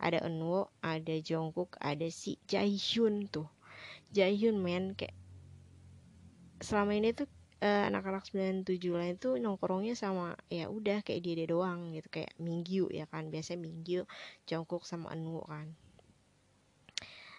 ada 0.03 0.19
Enwo 0.27 0.67
ada 0.83 1.15
Jungkook 1.24 1.79
ada 1.79 2.03
si 2.12 2.36
Jaehyun 2.51 3.31
tuh. 3.31 3.48
Jaehyun 4.12 4.60
men 4.60 5.00
kayak 5.00 5.15
selama 6.60 7.00
ini 7.00 7.15
tuh 7.15 7.31
uh, 7.63 7.88
anak-anak 7.88 8.27
97 8.27 8.77
lain 8.91 9.15
tuh 9.15 9.39
nongkrongnya 9.39 9.95
sama 9.95 10.36
ya 10.51 10.67
udah 10.67 11.00
kayak 11.07 11.24
dia 11.24 11.33
dia 11.39 11.48
doang 11.48 11.95
gitu. 11.95 12.12
Kayak 12.12 12.36
Minggu 12.36 12.91
ya 12.91 13.07
kan? 13.07 13.31
Biasanya 13.31 13.63
Minggu 13.63 14.03
Jungkook 14.43 14.83
sama 14.83 15.15
Anu 15.15 15.39
kan. 15.48 15.72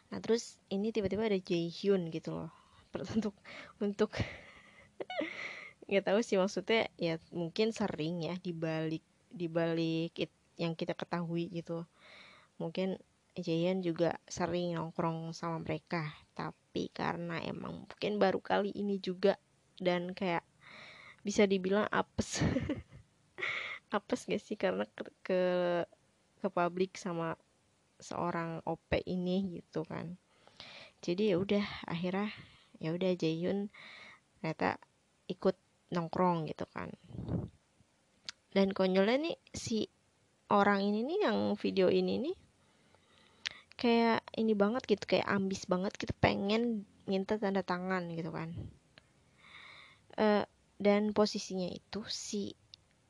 Nah 0.09 0.18
terus 0.25 0.56
ini 0.73 0.88
tiba-tiba 0.88 1.28
ada 1.28 1.37
Jaehyun 1.37 2.09
gitu 2.09 2.33
loh. 2.33 2.50
Untuk 3.14 3.35
untuk 3.83 4.14
nggak 5.90 6.04
tahu 6.06 6.21
sih 6.25 6.40
maksudnya 6.40 6.88
ya 6.97 7.21
mungkin 7.35 7.75
sering 7.75 8.25
ya 8.25 8.38
dibalik 8.40 9.04
dibalik 9.28 10.14
it, 10.16 10.33
yang 10.56 10.73
kita 10.78 10.94
ketahui 10.94 11.50
gitu 11.50 11.85
mungkin 12.59 12.99
Jaehyun 13.35 13.83
juga 13.83 14.15
sering 14.31 14.79
nongkrong 14.79 15.35
sama 15.35 15.59
mereka 15.59 16.15
tapi 16.39 16.87
karena 16.95 17.43
emang 17.43 17.83
mungkin 17.83 18.23
baru 18.23 18.39
kali 18.39 18.71
ini 18.71 19.03
juga 19.03 19.35
dan 19.83 20.15
kayak 20.15 20.47
bisa 21.25 21.49
dibilang 21.49 21.89
apes. 21.89 22.45
Apes 23.97 24.27
gak 24.29 24.43
sih? 24.43 24.61
Karena 24.61 24.85
ke 24.93 25.03
ke, 25.25 25.41
ke 26.39 26.49
publik 26.53 27.01
sama 27.01 27.35
seorang 27.97 28.61
OP 28.69 29.01
ini 29.09 29.59
gitu 29.59 29.83
kan. 29.89 30.21
Jadi 31.01 31.33
ya 31.33 31.37
udah 31.41 31.65
akhirnya 31.89 32.29
ya 32.83 32.93
udah 32.93 33.17
Jaehyun 33.17 33.73
ternyata 34.39 34.77
ikut 35.31 35.57
nongkrong 35.95 36.45
gitu 36.53 36.69
kan. 36.69 36.93
Dan 38.53 38.71
konyolnya 38.77 39.31
nih 39.31 39.37
si 39.51 39.89
orang 40.53 40.85
ini 40.85 41.03
nih 41.03 41.19
yang 41.27 41.39
video 41.57 41.89
ini 41.89 42.21
nih 42.21 42.37
kayak 43.75 44.23
ini 44.38 44.54
banget 44.54 44.87
gitu 44.87 45.04
kayak 45.04 45.26
ambis 45.26 45.66
banget 45.66 45.93
gitu 45.99 46.14
pengen 46.23 46.87
minta 47.04 47.37
tanda 47.37 47.61
tangan 47.61 48.09
gitu 48.14 48.31
kan. 48.31 48.54
Uh, 50.14 50.47
dan 50.78 51.11
posisinya 51.11 51.66
itu 51.66 52.07
si 52.07 52.54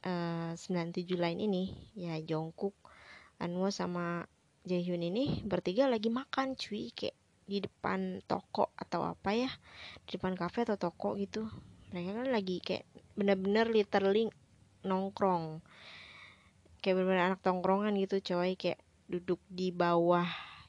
uh, 0.08 0.56
97 0.56 1.04
lain 1.20 1.38
ini 1.40 1.64
ya 1.92 2.16
Jongkook, 2.20 2.74
Anwo 3.40 3.68
sama 3.68 4.24
Jaehyun 4.64 5.04
ini 5.04 5.44
bertiga 5.44 5.84
lagi 5.84 6.08
makan 6.08 6.56
cuy 6.56 6.88
kayak 6.96 7.16
di 7.44 7.60
depan 7.60 8.24
toko 8.24 8.72
atau 8.72 9.04
apa 9.04 9.36
ya 9.36 9.52
di 10.08 10.16
depan 10.16 10.32
kafe 10.32 10.64
atau 10.64 10.80
toko 10.80 11.12
gitu. 11.20 11.44
Mereka 11.92 12.24
kan 12.24 12.28
lagi 12.32 12.64
kayak 12.64 12.88
bener-bener 13.12 13.68
literally 13.68 14.32
nongkrong. 14.80 15.60
Kayak 16.80 16.94
bener-bener 17.00 17.24
anak 17.28 17.40
tongkrongan 17.44 17.92
gitu 18.00 18.24
coy 18.32 18.56
kayak 18.56 18.80
duduk 19.04 19.40
di 19.52 19.68
bawah 19.68 20.24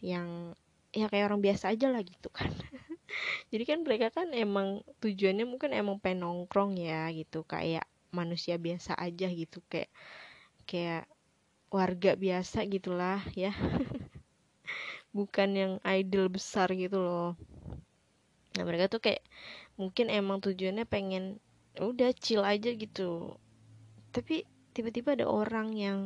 yang 0.05 0.53
ya 0.93 1.09
kayak 1.09 1.33
orang 1.33 1.41
biasa 1.41 1.74
aja 1.74 1.89
lah 1.89 2.05
gitu 2.05 2.29
kan. 2.29 2.53
Jadi 3.51 3.63
kan 3.65 3.81
mereka 3.81 4.13
kan 4.13 4.29
emang 4.38 4.85
tujuannya 5.01 5.50
mungkin 5.50 5.74
emang 5.74 5.97
pengen 5.97 6.24
nongkrong 6.24 6.77
ya 6.77 7.09
gitu 7.09 7.41
kayak 7.41 7.89
manusia 8.13 8.55
biasa 8.62 8.95
aja 8.95 9.27
gitu 9.27 9.59
kayak 9.67 9.89
kayak 10.69 11.09
warga 11.74 12.13
biasa 12.13 12.63
gitulah 12.69 13.25
ya. 13.33 13.51
Bukan 15.17 15.50
yang 15.57 15.74
idol 15.83 16.29
besar 16.29 16.69
gitu 16.77 17.01
loh. 17.01 17.33
Nah 18.55 18.63
mereka 18.63 18.88
tuh 18.88 19.01
kayak 19.03 19.25
mungkin 19.75 20.07
emang 20.07 20.39
tujuannya 20.39 20.88
pengen 20.88 21.43
udah 21.75 22.15
chill 22.15 22.45
aja 22.45 22.71
gitu. 22.71 23.35
Tapi 24.15 24.47
tiba-tiba 24.71 25.19
ada 25.19 25.27
orang 25.27 25.75
yang 25.75 26.00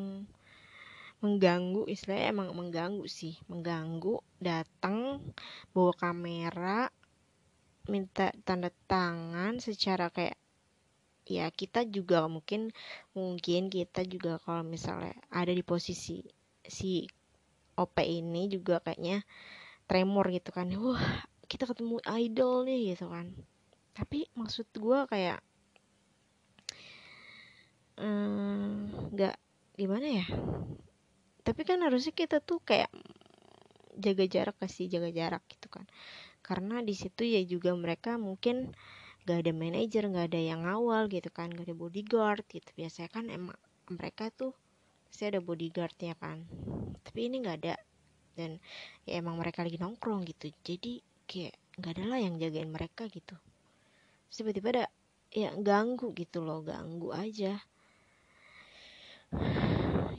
mengganggu 1.20 1.84
istilahnya 1.92 2.32
emang 2.32 2.50
mengganggu 2.56 3.06
sih. 3.08 3.36
Mengganggu 3.52 4.24
datang 4.40 5.20
bawa 5.76 5.94
kamera 5.96 6.88
minta 7.90 8.30
tanda 8.46 8.70
tangan 8.86 9.58
secara 9.58 10.14
kayak 10.14 10.38
ya 11.30 11.50
kita 11.54 11.86
juga 11.86 12.26
mungkin 12.26 12.74
mungkin 13.14 13.70
kita 13.70 14.06
juga 14.06 14.42
kalau 14.42 14.66
misalnya 14.66 15.14
ada 15.30 15.54
di 15.54 15.62
posisi 15.62 16.26
si 16.66 17.06
OP 17.78 17.96
ini 18.04 18.50
juga 18.50 18.82
kayaknya 18.82 19.24
tremor 19.90 20.32
gitu 20.32 20.50
kan. 20.56 20.72
Wah 20.76 21.26
kita 21.50 21.66
ketemu 21.66 21.98
idol 22.06 22.64
nih 22.64 22.96
gitu 22.96 23.10
kan. 23.10 23.34
Tapi 23.98 24.30
maksud 24.38 24.70
gue 24.76 25.00
kayak 25.10 25.40
nggak 28.00 29.36
hmm, 29.36 29.76
gimana 29.76 30.08
ya 30.08 30.26
tapi 31.50 31.66
kan 31.66 31.82
harusnya 31.82 32.14
kita 32.14 32.46
tuh 32.46 32.62
kayak 32.62 32.94
jaga 33.98 34.30
jarak 34.30 34.56
kasih 34.62 34.86
jaga 34.86 35.10
jarak 35.10 35.42
gitu 35.50 35.66
kan. 35.66 35.90
Karena 36.46 36.86
di 36.86 36.94
situ 36.94 37.26
ya 37.26 37.42
juga 37.42 37.74
mereka 37.74 38.22
mungkin 38.22 38.70
gak 39.26 39.42
ada 39.42 39.52
manajer 39.58 40.14
gak 40.14 40.30
ada 40.30 40.38
yang 40.38 40.62
ngawal 40.62 41.10
gitu 41.10 41.34
kan 41.34 41.50
gak 41.50 41.66
ada 41.66 41.74
bodyguard 41.74 42.46
gitu. 42.54 42.70
Biasanya 42.78 43.10
kan 43.10 43.34
emang 43.34 43.58
mereka 43.90 44.30
tuh 44.30 44.54
pasti 45.10 45.26
ada 45.26 45.42
bodyguardnya 45.42 46.14
kan. 46.22 46.46
Tapi 47.02 47.20
ini 47.26 47.42
gak 47.42 47.66
ada. 47.66 47.76
Dan 48.38 48.62
ya 49.10 49.18
emang 49.18 49.42
mereka 49.42 49.66
lagi 49.66 49.82
nongkrong 49.82 50.30
gitu. 50.30 50.54
Jadi 50.62 51.02
kayak 51.26 51.58
gak 51.82 51.98
ada 51.98 52.14
lah 52.14 52.20
yang 52.22 52.38
jagain 52.38 52.70
mereka 52.70 53.10
gitu. 53.10 53.34
Tiba-tiba 54.30 54.70
ada 54.70 54.86
ya 55.34 55.50
ganggu 55.58 56.14
gitu 56.14 56.46
loh. 56.46 56.62
Ganggu 56.62 57.10
aja 57.10 57.58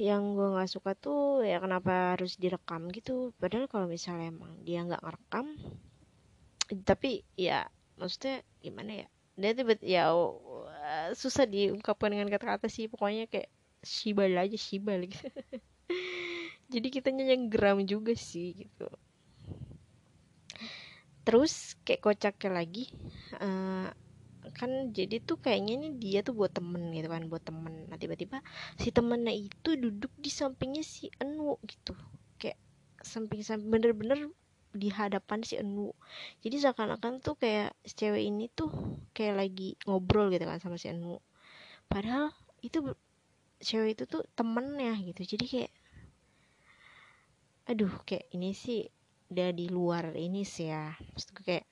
yang 0.00 0.32
gue 0.32 0.48
nggak 0.56 0.72
suka 0.72 0.96
tuh 0.96 1.44
ya 1.44 1.60
kenapa 1.60 2.16
harus 2.16 2.40
direkam 2.40 2.88
gitu. 2.88 3.36
Padahal 3.36 3.68
kalau 3.68 3.84
misalnya 3.84 4.32
emang 4.32 4.56
dia 4.64 4.80
nggak 4.80 5.04
ngerekam 5.04 5.46
tapi 6.88 7.26
ya 7.36 7.68
maksudnya 8.00 8.40
gimana 8.64 9.04
ya? 9.04 9.08
Dia 9.36 9.52
tiba 9.52 9.76
ya 9.84 10.08
susah 11.12 11.44
diungkapkan 11.44 12.16
dengan 12.16 12.32
kata-kata 12.32 12.72
sih. 12.72 12.88
Pokoknya 12.88 13.28
kayak 13.28 13.52
shibal 13.84 14.32
aja 14.32 14.56
shibal 14.56 15.04
gitu. 15.04 15.28
Jadi 16.72 16.88
kita 16.88 17.12
yang 17.12 17.52
geram 17.52 17.84
juga 17.84 18.16
sih 18.16 18.56
gitu. 18.56 18.88
Terus 21.28 21.76
kayak 21.84 22.00
kocaknya 22.00 22.50
lagi 22.64 22.88
uh, 23.36 23.92
kan 24.56 24.90
jadi 24.96 25.20
tuh 25.20 25.36
kayaknya 25.36 25.72
ini 25.76 25.88
dia 26.00 26.24
tuh 26.24 26.32
buat 26.32 26.50
temen 26.50 26.90
gitu 26.96 27.08
kan 27.12 27.28
buat 27.28 27.44
temen. 27.44 27.86
Nah 27.86 27.96
tiba-tiba 28.00 28.40
si 28.80 28.88
temennya 28.88 29.36
itu 29.36 29.76
duduk 29.76 30.12
di 30.16 30.32
sampingnya 30.32 30.80
si 30.80 31.12
Enu 31.20 31.60
gitu. 31.68 31.92
Kayak 32.40 32.56
samping-samping 33.04 33.68
bener-bener 33.68 34.32
di 34.72 34.88
hadapan 34.88 35.44
si 35.44 35.58
Enu. 35.60 35.92
Jadi 36.40 36.56
seakan-akan 36.62 37.20
tuh 37.20 37.36
kayak 37.36 37.76
si 37.84 37.94
cewek 38.00 38.22
ini 38.24 38.48
tuh 38.48 38.70
kayak 39.12 39.46
lagi 39.46 39.76
ngobrol 39.84 40.32
gitu 40.32 40.48
kan 40.48 40.58
sama 40.62 40.80
si 40.80 40.88
Enu. 40.88 41.20
Padahal 41.90 42.32
itu 42.64 42.96
cewek 43.60 44.00
itu 44.00 44.04
tuh 44.08 44.24
temennya 44.32 44.96
gitu. 45.04 45.36
Jadi 45.36 45.44
kayak 45.46 45.72
aduh 47.68 47.92
kayak 48.02 48.26
ini 48.34 48.50
sih 48.50 48.82
udah 49.30 49.54
di 49.54 49.70
luar 49.70 50.16
ini 50.18 50.42
sih 50.42 50.70
ya. 50.72 50.96
Maksudku 51.14 51.46
kayak 51.46 51.69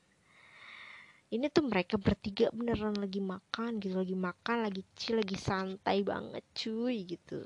ini 1.28 1.46
tuh 1.52 1.64
mereka 1.68 2.00
bertiga 2.00 2.48
beneran 2.56 2.96
lagi 2.96 3.20
makan 3.20 3.76
gitu 3.84 4.00
lagi 4.00 4.16
makan 4.16 4.56
lagi 4.64 4.82
chill 4.96 5.20
lagi 5.20 5.36
santai 5.36 6.00
banget 6.00 6.44
cuy 6.56 7.04
gitu. 7.04 7.44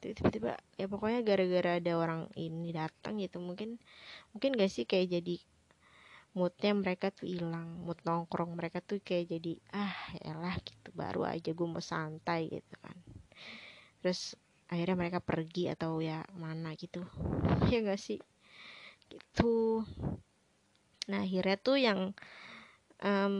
Tiba-tiba 0.00 0.56
ya 0.80 0.86
pokoknya 0.88 1.20
gara-gara 1.26 1.70
ada 1.80 1.92
orang 1.98 2.22
ini 2.38 2.70
datang 2.72 3.18
gitu 3.20 3.42
mungkin 3.42 3.76
mungkin 4.32 4.54
gak 4.56 4.70
sih 4.72 4.84
kayak 4.88 5.20
jadi 5.20 5.36
moodnya 6.36 6.72
mereka 6.76 7.08
tuh 7.12 7.26
hilang 7.28 7.80
mood 7.84 7.96
nongkrong 8.04 8.52
mereka 8.56 8.78
tuh 8.84 9.00
kayak 9.00 9.36
jadi 9.36 9.52
ah 9.72 9.96
elah 10.20 10.56
gitu 10.60 10.92
baru 10.92 11.24
aja 11.24 11.50
gue 11.52 11.68
mau 11.68 11.80
santai 11.80 12.48
gitu 12.52 12.74
kan. 12.80 12.96
Terus 14.00 14.36
akhirnya 14.72 14.96
mereka 14.96 15.20
pergi 15.20 15.72
atau 15.72 16.00
ya 16.00 16.24
mana 16.36 16.72
gitu. 16.76 17.04
Ya 17.72 17.82
gak 17.84 18.00
sih? 18.00 18.20
Gitu 19.10 19.82
nah 21.10 21.22
akhirnya 21.22 21.56
tuh 21.58 21.76
yang 21.78 22.00
um, 23.02 23.36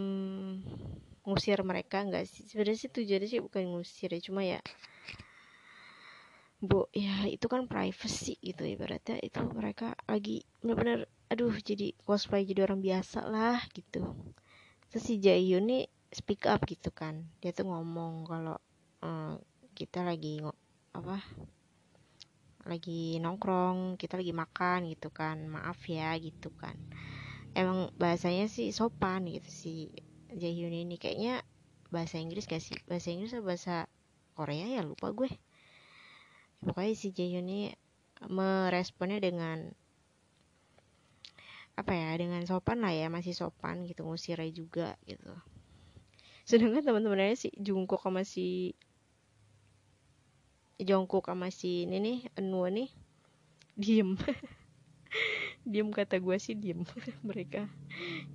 ngusir 1.26 1.58
mereka 1.66 2.06
nggak 2.06 2.24
sih? 2.28 2.46
Sebenarnya 2.46 2.78
sih 2.78 2.90
tujuannya 2.92 3.28
sih 3.28 3.40
bukan 3.42 3.62
ngusir 3.74 4.10
ya 4.14 4.20
cuma 4.22 4.42
ya 4.46 4.60
bu 6.56 6.88
ya 6.96 7.28
itu 7.28 7.46
kan 7.52 7.68
privacy 7.68 8.40
gitu 8.40 8.64
ibaratnya 8.64 9.20
itu 9.20 9.38
mereka 9.52 9.92
lagi 10.08 10.40
benar-benar 10.64 11.04
aduh 11.28 11.52
jadi 11.52 11.92
cosplay 12.00 12.48
jadi 12.48 12.64
orang 12.64 12.80
biasa 12.80 13.28
lah 13.28 13.60
gitu. 13.76 14.16
Terus 14.88 15.04
si 15.04 15.20
Jaehyun 15.20 15.68
nih 15.68 15.84
speak 16.08 16.48
up 16.48 16.64
gitu 16.64 16.88
kan. 16.94 17.28
Dia 17.42 17.52
tuh 17.52 17.68
ngomong 17.68 18.24
kalau 18.24 18.56
um, 19.04 19.36
kita 19.76 20.00
lagi 20.00 20.40
apa 20.96 21.20
lagi 22.64 23.20
nongkrong 23.20 24.00
kita 24.00 24.16
lagi 24.16 24.32
makan 24.32 24.88
gitu 24.96 25.12
kan. 25.12 25.44
Maaf 25.44 25.84
ya 25.92 26.16
gitu 26.16 26.48
kan 26.56 26.78
emang 27.56 27.88
bahasanya 27.96 28.52
sih 28.52 28.68
sopan 28.76 29.24
gitu 29.32 29.48
si 29.48 29.72
Jaehyun 30.36 30.76
ini. 30.76 31.00
Kayaknya 31.00 31.40
bahasa 31.88 32.20
Inggris 32.20 32.44
gak 32.44 32.60
sih? 32.60 32.76
Bahasa 32.84 33.08
Inggris 33.08 33.32
atau 33.32 33.48
bahasa 33.48 33.88
Korea 34.36 34.68
ya? 34.68 34.84
Lupa 34.84 35.16
gue. 35.16 35.32
Pokoknya 36.60 36.92
si 36.92 37.16
Jaehyun 37.16 37.48
ini 37.48 37.72
meresponnya 38.28 39.16
dengan 39.24 39.72
apa 41.76 41.92
ya 41.92 42.12
dengan 42.20 42.44
sopan 42.44 42.84
lah 42.84 42.92
ya. 42.92 43.08
Masih 43.08 43.32
sopan 43.32 43.88
gitu 43.88 44.04
ngusirnya 44.04 44.52
juga 44.52 45.00
gitu. 45.08 45.32
Sedangkan 46.44 46.84
teman-temannya 46.84 47.40
si 47.40 47.48
Jungkook 47.56 48.04
sama 48.04 48.22
si 48.22 48.76
Jungkook 50.76 51.32
sama 51.32 51.48
si 51.48 51.88
ini 51.88 51.96
nih 52.04 52.18
Enua 52.36 52.68
nih 52.68 52.92
diem 53.76 54.16
diem 55.66 55.90
kata 55.90 56.22
gue 56.22 56.36
sih 56.38 56.54
diem 56.54 56.82
mereka. 57.28 57.66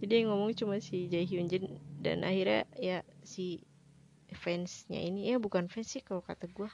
Jadi 0.04 0.24
yang 0.24 0.36
ngomong 0.36 0.52
cuma 0.58 0.78
si 0.84 1.08
Jae 1.08 1.24
Hyun 1.24 1.48
Jin 1.48 1.80
dan 2.04 2.28
akhirnya 2.28 2.68
ya 2.76 3.06
si 3.24 3.64
fansnya 4.32 5.00
ini 5.00 5.32
ya 5.32 5.38
bukan 5.40 5.68
fans 5.68 5.92
sih 5.92 6.04
kalau 6.04 6.24
kata 6.24 6.48
gue 6.48 6.72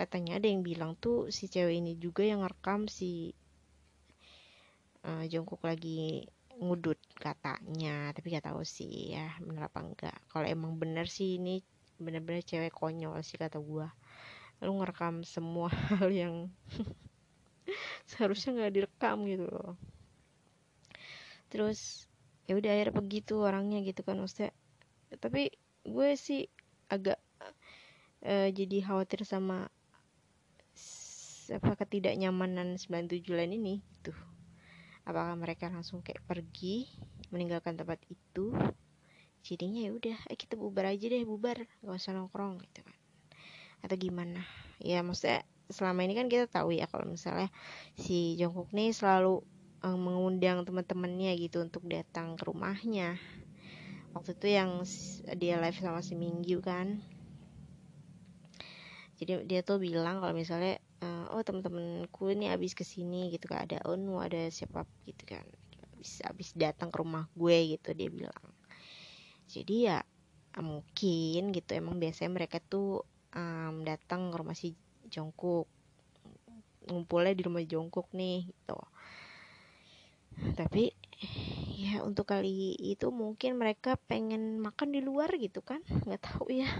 katanya 0.00 0.40
ada 0.40 0.48
yang 0.48 0.64
bilang 0.64 0.96
tuh 0.96 1.28
si 1.28 1.52
cewek 1.52 1.76
ini 1.76 2.00
juga 2.00 2.24
yang 2.24 2.40
ngerekam 2.40 2.88
si 2.88 3.36
uh, 5.04 5.24
Jungkook 5.28 5.64
lagi 5.64 6.28
ngudut 6.60 7.00
katanya. 7.16 8.12
Tapi 8.12 8.36
gak 8.36 8.52
tahu 8.52 8.64
sih 8.64 9.16
ya 9.16 9.32
bener 9.40 9.68
apa 9.68 9.80
enggak 9.80 10.16
kalau 10.28 10.44
emang 10.48 10.76
bener 10.76 11.08
sih 11.08 11.40
ini 11.40 11.64
bener-bener 12.00 12.40
cewek 12.40 12.72
konyol 12.72 13.20
sih 13.20 13.36
kata 13.36 13.60
gue 13.60 13.86
lu 14.60 14.72
ngerekam 14.76 15.24
semua 15.24 15.68
hal 15.96 16.08
yang 16.12 16.34
seharusnya 18.10 18.50
nggak 18.56 18.74
direkam 18.74 19.26
gitu 19.26 19.46
loh. 19.46 19.74
Terus 21.50 22.06
ya 22.46 22.58
udah 22.58 22.70
akhirnya 22.70 22.94
begitu 22.94 23.34
orangnya 23.38 23.82
gitu 23.82 24.00
kan 24.06 24.18
maksudnya. 24.18 24.54
Tapi 25.18 25.50
gue 25.86 26.08
sih 26.14 26.46
agak 26.90 27.18
uh, 28.26 28.48
jadi 28.50 28.76
khawatir 28.86 29.22
sama 29.26 29.70
apa 31.50 31.74
ketidaknyamanan 31.82 32.78
97 32.78 33.26
lain 33.34 33.58
ini 33.58 33.82
gitu 33.98 34.14
apakah 35.10 35.34
mereka 35.34 35.66
langsung 35.66 36.06
kayak 36.06 36.22
pergi 36.22 36.86
meninggalkan 37.34 37.74
tempat 37.74 37.98
itu? 38.06 38.54
Jadinya 39.42 39.88
ya 39.88 39.90
udah 39.90 40.18
eh 40.30 40.38
kita 40.38 40.54
bubar 40.54 40.94
aja 40.94 41.10
deh 41.10 41.26
bubar. 41.26 41.66
Gak 41.82 41.96
usah 41.98 42.14
nongkrong 42.14 42.62
gitu 42.62 42.86
kan. 42.86 42.96
Atau 43.82 43.98
gimana. 43.98 44.46
Ya 44.78 45.02
maksudnya 45.02 45.42
selama 45.70 46.02
ini 46.04 46.18
kan 46.18 46.26
kita 46.26 46.50
tahu 46.50 46.74
ya 46.74 46.90
kalau 46.90 47.06
misalnya 47.06 47.48
si 47.94 48.34
Jungkook 48.36 48.74
nih 48.74 48.90
selalu 48.90 49.42
um, 49.86 49.98
mengundang 49.98 50.66
teman-temannya 50.66 51.32
gitu 51.40 51.64
untuk 51.64 51.86
datang 51.88 52.36
ke 52.36 52.42
rumahnya. 52.44 53.16
Waktu 54.10 54.34
itu 54.34 54.46
yang 54.50 54.82
dia 55.38 55.62
live 55.62 55.78
sama 55.78 56.02
si 56.02 56.18
Mingyu 56.18 56.58
kan. 56.60 57.00
Jadi 59.20 59.46
dia 59.46 59.60
tuh 59.60 59.76
bilang 59.78 60.24
kalau 60.24 60.32
misalnya 60.32 60.80
uh, 61.04 61.30
oh 61.36 61.44
teman-temanku 61.44 62.32
ini 62.32 62.48
abis 62.50 62.72
ke 62.72 62.82
sini 62.82 63.28
gitu 63.30 63.52
kan 63.52 63.68
ada 63.68 63.84
Onu 63.84 64.18
ada 64.18 64.48
siapa 64.48 64.88
gitu 65.06 65.28
kan. 65.28 65.44
Abis 65.94 66.24
abis 66.24 66.48
datang 66.56 66.88
ke 66.88 66.98
rumah 66.98 67.28
gue 67.36 67.76
gitu 67.76 67.92
dia 67.94 68.08
bilang. 68.08 68.44
Jadi 69.46 69.92
ya 69.92 70.00
mungkin 70.58 71.54
gitu 71.54 71.78
emang 71.78 72.02
biasanya 72.02 72.30
mereka 72.34 72.58
tuh 72.58 73.06
um, 73.36 73.86
datang 73.86 74.34
ke 74.34 74.36
rumah 74.40 74.56
si 74.58 74.74
Jongkok 75.10 75.66
ngumpulnya 76.86 77.34
di 77.36 77.42
rumah 77.44 77.64
Jongkok 77.66 78.08
nih 78.16 78.48
gitu. 78.48 78.78
Tapi 80.56 80.94
ya 81.76 82.00
untuk 82.06 82.30
kali 82.30 82.78
itu 82.78 83.12
mungkin 83.12 83.60
mereka 83.60 84.00
pengen 84.08 84.62
makan 84.62 84.94
di 84.94 85.00
luar 85.04 85.28
gitu 85.36 85.60
kan 85.60 85.84
nggak 85.84 86.22
tahu 86.22 86.48
ya. 86.54 86.70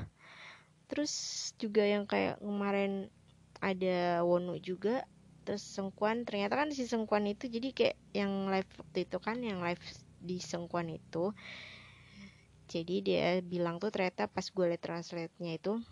Terus 0.89 1.13
juga 1.61 1.85
yang 1.87 2.09
kayak 2.09 2.41
kemarin 2.41 3.13
ada 3.61 4.25
Wonu 4.25 4.57
juga 4.59 5.05
terus 5.45 5.63
Sengkuan. 5.63 6.25
Ternyata 6.25 6.57
kan 6.57 6.69
si 6.73 6.89
Sengkuan 6.89 7.29
itu 7.29 7.47
jadi 7.47 7.69
kayak 7.75 7.97
yang 8.17 8.49
live 8.49 8.71
waktu 8.81 8.99
itu 9.05 9.19
kan 9.21 9.37
yang 9.45 9.61
live 9.61 9.83
di 10.21 10.41
Sengkuan 10.41 10.89
itu. 10.89 11.37
Jadi 12.71 13.03
dia 13.03 13.43
bilang 13.43 13.83
tuh 13.83 13.91
ternyata 13.91 14.31
pas 14.31 14.47
gue 14.47 14.63
liat 14.63 14.79
translate-nya 14.79 15.59
itu 15.59 15.83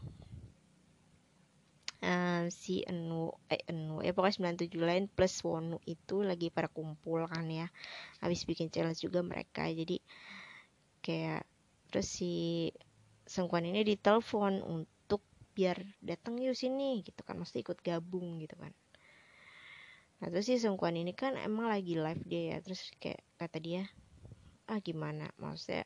uh, 2.02 2.46
si 2.52 2.86
Enu 2.86 3.34
eh 3.50 3.62
Enu 3.66 4.00
ya 4.04 4.14
pokoknya 4.14 4.54
97 4.54 4.78
lain 4.78 5.04
plus 5.10 5.34
Wonu 5.42 5.82
itu 5.86 6.22
lagi 6.22 6.50
pada 6.50 6.70
kumpul 6.70 7.26
kan 7.26 7.46
ya. 7.50 7.66
Habis 8.22 8.46
bikin 8.46 8.70
challenge 8.70 9.02
juga 9.02 9.24
mereka. 9.24 9.66
Jadi 9.66 9.98
kayak 11.02 11.42
terus 11.90 12.08
si 12.08 12.68
Sengkuan 13.28 13.68
ini 13.68 13.84
ditelepon 13.84 14.64
untuk 14.64 15.20
biar 15.52 15.84
datang 16.00 16.40
yuk 16.40 16.56
sini 16.56 17.04
gitu 17.04 17.20
kan. 17.26 17.36
Mesti 17.36 17.60
ikut 17.60 17.82
gabung 17.84 18.40
gitu 18.40 18.56
kan. 18.56 18.72
Nah 20.18 20.26
terus 20.32 20.48
si 20.48 20.56
Sengkuan 20.58 20.96
ini 20.96 21.12
kan 21.12 21.36
emang 21.36 21.68
lagi 21.68 21.98
live 21.98 22.22
dia 22.24 22.56
ya. 22.56 22.58
Terus 22.64 22.88
kayak 23.02 23.20
kata 23.36 23.58
dia 23.60 23.82
ah 24.68 24.78
gimana? 24.80 25.32
Maksudnya 25.40 25.84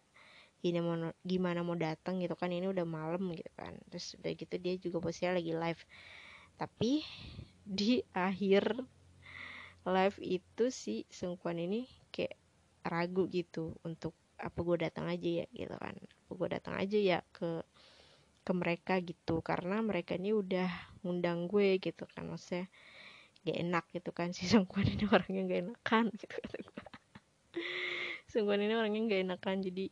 gini 0.63 0.79
mau 0.79 0.95
gimana 1.27 1.67
mau 1.67 1.75
datang 1.75 2.23
gitu 2.23 2.39
kan 2.39 2.55
ini 2.55 2.71
udah 2.71 2.87
malam 2.87 3.35
gitu 3.35 3.51
kan. 3.59 3.75
Terus 3.91 4.15
udah 4.23 4.31
gitu 4.39 4.55
dia 4.63 4.75
juga 4.79 5.03
posisinya 5.03 5.43
lagi 5.43 5.53
live. 5.53 5.83
Tapi 6.55 6.93
di 7.67 7.99
akhir 8.15 8.79
live 9.83 10.19
itu 10.23 10.65
si 10.71 11.03
Sungkwan 11.11 11.59
ini 11.59 11.91
kayak 12.15 12.39
ragu 12.87 13.27
gitu 13.27 13.75
untuk 13.83 14.15
apa 14.39 14.59
gue 14.63 14.87
datang 14.87 15.11
aja 15.11 15.43
ya 15.43 15.47
gitu 15.51 15.75
kan. 15.75 15.99
Apa 15.99 16.33
gue 16.39 16.49
datang 16.55 16.75
aja 16.79 16.99
ya 16.99 17.19
ke 17.35 17.67
ke 18.47 18.53
mereka 18.55 19.03
gitu. 19.03 19.43
Karena 19.43 19.83
mereka 19.83 20.15
ini 20.15 20.31
udah 20.31 20.71
ngundang 21.03 21.51
gue 21.51 21.83
gitu 21.83 22.07
kan. 22.07 22.31
Maksudnya 22.31 22.71
gak 23.43 23.59
enak 23.59 23.85
gitu 23.91 24.11
kan. 24.15 24.31
Si 24.31 24.47
Sungkwan 24.47 24.87
ini 24.87 25.11
orangnya 25.15 25.43
gak 25.51 25.61
enakan 25.67 26.05
gitu 26.15 26.37
Sungkwan 28.31 28.63
ini 28.63 28.75
orangnya 28.79 29.03
gak 29.11 29.23
enakan. 29.27 29.57
Jadi 29.67 29.85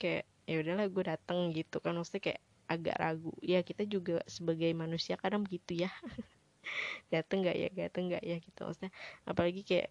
kayak 0.00 0.24
ya 0.44 0.56
udahlah 0.60 0.86
gue 0.90 1.04
dateng 1.04 1.38
gitu 1.56 1.76
kan. 1.84 1.96
Maksudnya 1.96 2.22
kayak 2.32 2.40
agak 2.68 2.96
ragu. 3.00 3.32
Ya 3.44 3.60
kita 3.64 3.84
juga 3.84 4.20
sebagai 4.28 4.70
manusia 4.76 5.14
kadang 5.20 5.44
begitu 5.46 5.86
ya. 5.86 5.90
Dateng 7.12 7.44
nggak 7.44 7.56
ya 7.56 7.68
dateng 7.72 8.02
nggak 8.12 8.24
ya 8.24 8.36
gitu. 8.40 8.60
Maksudnya 8.64 8.92
apalagi 9.28 9.62
kayak 9.62 9.88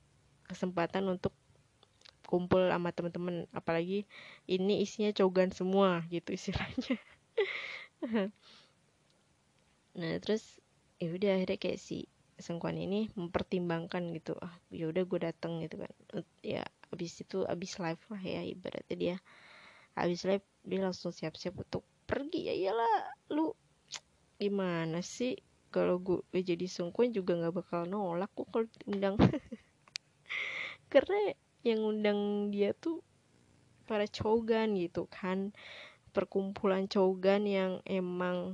kesempatan 0.49 1.05
untuk 1.09 1.33
kumpul 2.27 2.65
sama 2.69 2.89
temen-temen. 2.95 3.45
Apalagi 3.53 4.05
ini 4.49 4.81
isinya 4.83 5.13
cogan 5.13 5.53
semua 5.53 6.03
gitu 6.09 6.33
istilahnya. 6.33 6.97
Nah 9.93 10.17
terus 10.17 10.57
ya 10.97 11.13
udah 11.13 11.37
akhirnya 11.37 11.57
kayak 11.61 11.77
si 11.77 12.09
Sengkuan 12.41 12.81
ini 12.81 13.13
mempertimbangkan 13.13 14.09
gitu. 14.17 14.33
Ah 14.41 14.53
ya 14.73 14.89
udah 14.89 15.05
gue 15.05 15.19
dateng 15.21 15.61
gitu 15.61 15.85
kan. 15.85 15.91
Ya 16.41 16.65
abis 16.89 17.21
itu 17.21 17.45
abis 17.45 17.77
live 17.77 18.03
lah 18.09 18.21
ya 18.21 18.41
ibaratnya 18.41 18.95
dia 18.97 19.15
habis 19.93 20.25
live 20.25 20.45
dia 20.65 20.79
langsung 20.81 21.13
siap-siap 21.13 21.53
untuk 21.59 21.83
pergi. 22.09 22.49
Ya 22.49 22.53
iyalah 22.55 23.13
lu 23.33 23.53
gimana 24.41 25.03
sih? 25.03 25.37
Kalau 25.73 25.97
gue 25.97 26.21
jadi 26.29 26.69
sungkuan 26.69 27.09
juga 27.09 27.33
nggak 27.33 27.65
bakal 27.65 27.89
nolak 27.89 28.29
kok 28.37 28.45
kalau 28.53 28.69
undang 28.85 29.17
karena 30.93 31.33
yang 31.65 31.81
undang 31.81 32.53
dia 32.53 32.77
tuh 32.77 33.01
para 33.89 34.05
cogan 34.05 34.77
gitu 34.77 35.09
kan. 35.09 35.49
Perkumpulan 36.13 36.85
cogan 36.85 37.49
yang 37.49 37.81
emang 37.89 38.53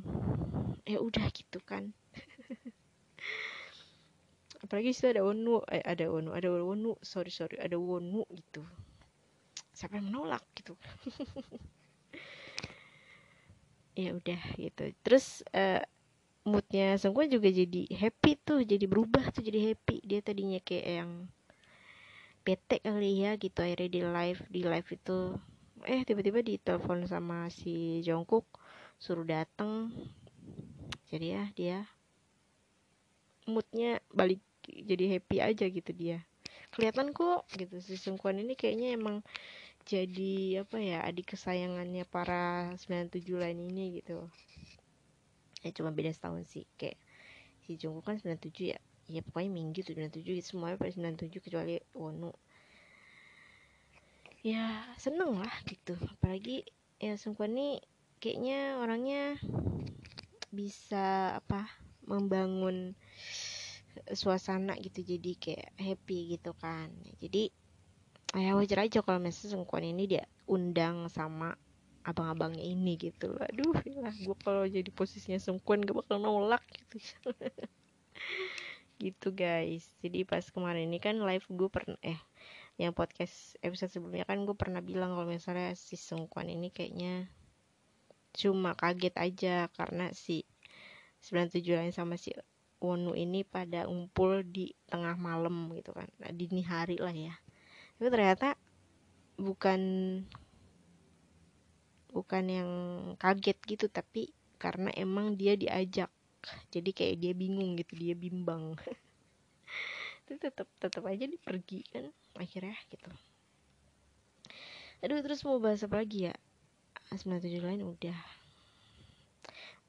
ya 0.88 1.04
udah 1.04 1.28
gitu 1.36 1.60
kan. 1.60 1.92
Apalagi 4.64 4.96
situ 4.96 5.12
ada 5.12 5.28
wonu 5.28 5.60
eh, 5.72 5.84
ada 5.84 6.08
wonu 6.08 6.32
ada 6.32 6.48
wonu 6.52 6.96
sorry 7.04 7.32
sorry 7.32 7.60
ada 7.60 7.76
wonu 7.76 8.24
gitu 8.32 8.64
siapa 9.80 9.96
yang 9.96 10.12
menolak 10.12 10.44
gitu. 10.60 10.76
Ya 14.00 14.16
udah 14.16 14.42
gitu. 14.56 14.96
Terus 15.04 15.44
uh, 15.52 15.84
moodnya 16.48 16.96
Sungkwan 16.96 17.28
juga 17.28 17.52
jadi 17.52 17.84
happy 17.92 18.40
tuh 18.40 18.64
jadi 18.64 18.88
berubah 18.88 19.28
tuh 19.36 19.44
jadi 19.44 19.74
happy. 19.74 20.00
Dia 20.08 20.24
tadinya 20.24 20.56
kayak 20.64 20.88
yang 21.04 21.12
bete 22.48 22.80
kali 22.80 23.28
ya 23.28 23.36
gitu. 23.36 23.60
Akhirnya 23.60 23.90
di 23.92 24.02
live 24.08 24.42
di 24.48 24.62
live 24.64 24.88
itu 24.96 25.36
eh 25.84 26.08
tiba-tiba 26.08 26.40
ditelepon 26.40 27.12
sama 27.12 27.52
si 27.52 28.00
Jongkook 28.08 28.48
suruh 29.04 29.28
dateng. 29.28 29.92
Jadi 31.12 31.28
ya 31.36 31.44
dia 31.52 31.78
moodnya 33.52 34.00
balik 34.16 34.40
jadi 34.64 35.20
happy 35.20 35.44
aja 35.44 35.66
gitu 35.68 35.92
dia. 35.92 36.24
Kelihatan 36.72 37.12
kok 37.12 37.52
gitu. 37.52 37.84
Si 37.84 38.00
Sungkwan 38.00 38.40
ini 38.40 38.56
kayaknya 38.56 38.96
emang 38.96 39.26
jadi 39.90 40.62
apa 40.62 40.78
ya 40.78 41.02
adik 41.02 41.34
kesayangannya 41.34 42.06
para 42.06 42.70
97 42.78 43.26
lain 43.42 43.58
ini 43.74 43.98
gitu. 43.98 44.30
Ya 45.66 45.74
cuma 45.74 45.90
beda 45.90 46.14
setahun 46.14 46.46
sih. 46.46 46.70
Kayak 46.78 47.02
si 47.66 47.74
Jungkook 47.82 48.06
kan 48.06 48.22
97 48.22 48.78
ya. 48.78 48.80
Ya 49.10 49.26
pokoknya 49.26 49.50
minggu 49.50 49.82
tuh 49.82 49.98
97 49.98 50.22
gitu 50.22 50.46
semuanya 50.46 50.78
pada 50.78 50.94
97 50.94 51.42
kecuali 51.42 51.82
Wonu. 51.98 52.30
Ya 54.46 54.86
seneng 55.02 55.42
lah 55.42 55.58
gitu. 55.66 55.98
Apalagi 55.98 56.70
ya 57.02 57.18
Sungkwan 57.18 57.58
ini 57.58 57.82
kayaknya 58.22 58.78
orangnya 58.78 59.42
bisa 60.54 61.42
apa 61.42 61.66
membangun 62.06 62.94
suasana 64.14 64.78
gitu. 64.78 65.02
Jadi 65.02 65.34
kayak 65.34 65.74
happy 65.82 66.38
gitu 66.38 66.54
kan. 66.54 66.94
Jadi 67.18 67.50
ya 68.38 68.54
wajar 68.54 68.86
aja 68.86 69.02
kalau 69.02 69.18
misalnya 69.18 69.58
sengkuan 69.58 69.86
ini 69.90 70.06
dia 70.06 70.26
undang 70.46 71.10
sama 71.10 71.58
abang-abangnya 72.06 72.62
ini 72.62 72.94
gitu 72.98 73.34
aduh 73.42 73.74
ya 73.86 74.10
gue 74.14 74.38
kalau 74.46 74.70
jadi 74.70 74.90
posisinya 74.94 75.42
sengkuan 75.42 75.82
gak 75.82 75.98
bakal 76.06 76.18
nolak 76.22 76.62
gitu. 76.94 77.34
Gitu 79.00 79.32
guys. 79.32 79.88
Jadi 80.04 80.28
pas 80.28 80.44
kemarin 80.52 80.92
ini 80.92 81.00
kan 81.00 81.16
live 81.24 81.48
gue 81.48 81.72
pernah 81.72 81.96
eh 82.04 82.20
yang 82.76 82.92
podcast 82.92 83.56
episode 83.64 83.96
sebelumnya 83.96 84.28
kan 84.28 84.44
gue 84.44 84.56
pernah 84.60 84.84
bilang 84.84 85.16
kalau 85.16 85.24
misalnya 85.24 85.72
si 85.80 85.96
sengkuan 85.96 86.52
ini 86.52 86.68
kayaknya 86.68 87.32
cuma 88.36 88.76
kaget 88.76 89.16
aja 89.16 89.56
karena 89.72 90.12
si 90.12 90.44
97 91.24 91.64
lain 91.64 91.96
sama 91.96 92.20
si 92.20 92.36
Wonu 92.84 93.16
ini 93.16 93.48
pada 93.48 93.88
ngumpul 93.88 94.44
di 94.44 94.76
tengah 94.88 95.16
malam 95.16 95.72
gitu 95.80 95.96
kan. 95.96 96.12
Nah, 96.20 96.32
dini 96.36 96.60
hari 96.64 97.00
lah 97.00 97.16
ya 97.16 97.36
tapi 98.00 98.08
ternyata 98.16 98.56
bukan 99.36 99.82
bukan 102.16 102.44
yang 102.48 102.72
kaget 103.20 103.60
gitu 103.68 103.86
tapi 103.92 104.32
karena 104.56 104.88
emang 104.96 105.36
dia 105.36 105.60
diajak. 105.60 106.08
Jadi 106.72 106.96
kayak 106.96 107.20
dia 107.20 107.36
bingung 107.36 107.76
gitu 107.76 108.00
dia 108.00 108.16
bimbang. 108.16 108.80
Tapi 110.24 110.40
tetap 110.40 110.72
tetap 110.80 111.04
aja 111.04 111.28
dia 111.28 111.42
pergi 111.44 111.84
kan 111.92 112.08
akhirnya 112.40 112.80
gitu. 112.88 113.12
Aduh 115.04 115.20
terus 115.20 115.44
mau 115.44 115.60
bahas 115.60 115.84
apa 115.84 116.00
lagi 116.00 116.32
ya? 116.32 116.36
97 117.12 117.60
lain 117.60 117.84
udah. 117.84 118.20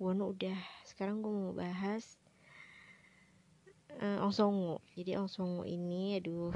Wono 0.03 0.35
udah. 0.35 0.59
Sekarang 0.83 1.23
gue 1.23 1.31
mau 1.31 1.55
bahas 1.55 2.19
uh, 3.99 4.25
Ong 4.25 4.35
Songo 4.35 4.79
jadi 4.97 5.21
Ong 5.21 5.31
Songo 5.31 5.63
ini 5.69 6.17
aduh 6.19 6.55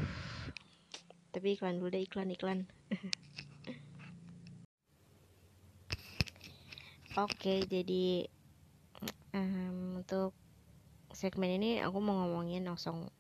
tapi 1.35 1.59
iklan 1.59 1.83
dulu 1.83 1.91
deh 1.91 2.07
iklan 2.07 2.31
iklan. 2.31 2.71
Oke 7.19 7.35
okay, 7.35 7.59
jadi 7.67 8.31
um, 9.35 9.99
untuk 9.99 10.31
segmen 11.11 11.59
ini 11.59 11.83
aku 11.83 11.99
mau 11.99 12.23
ngomongin 12.23 12.67
Ong 12.71 12.79
Songo 12.79 13.11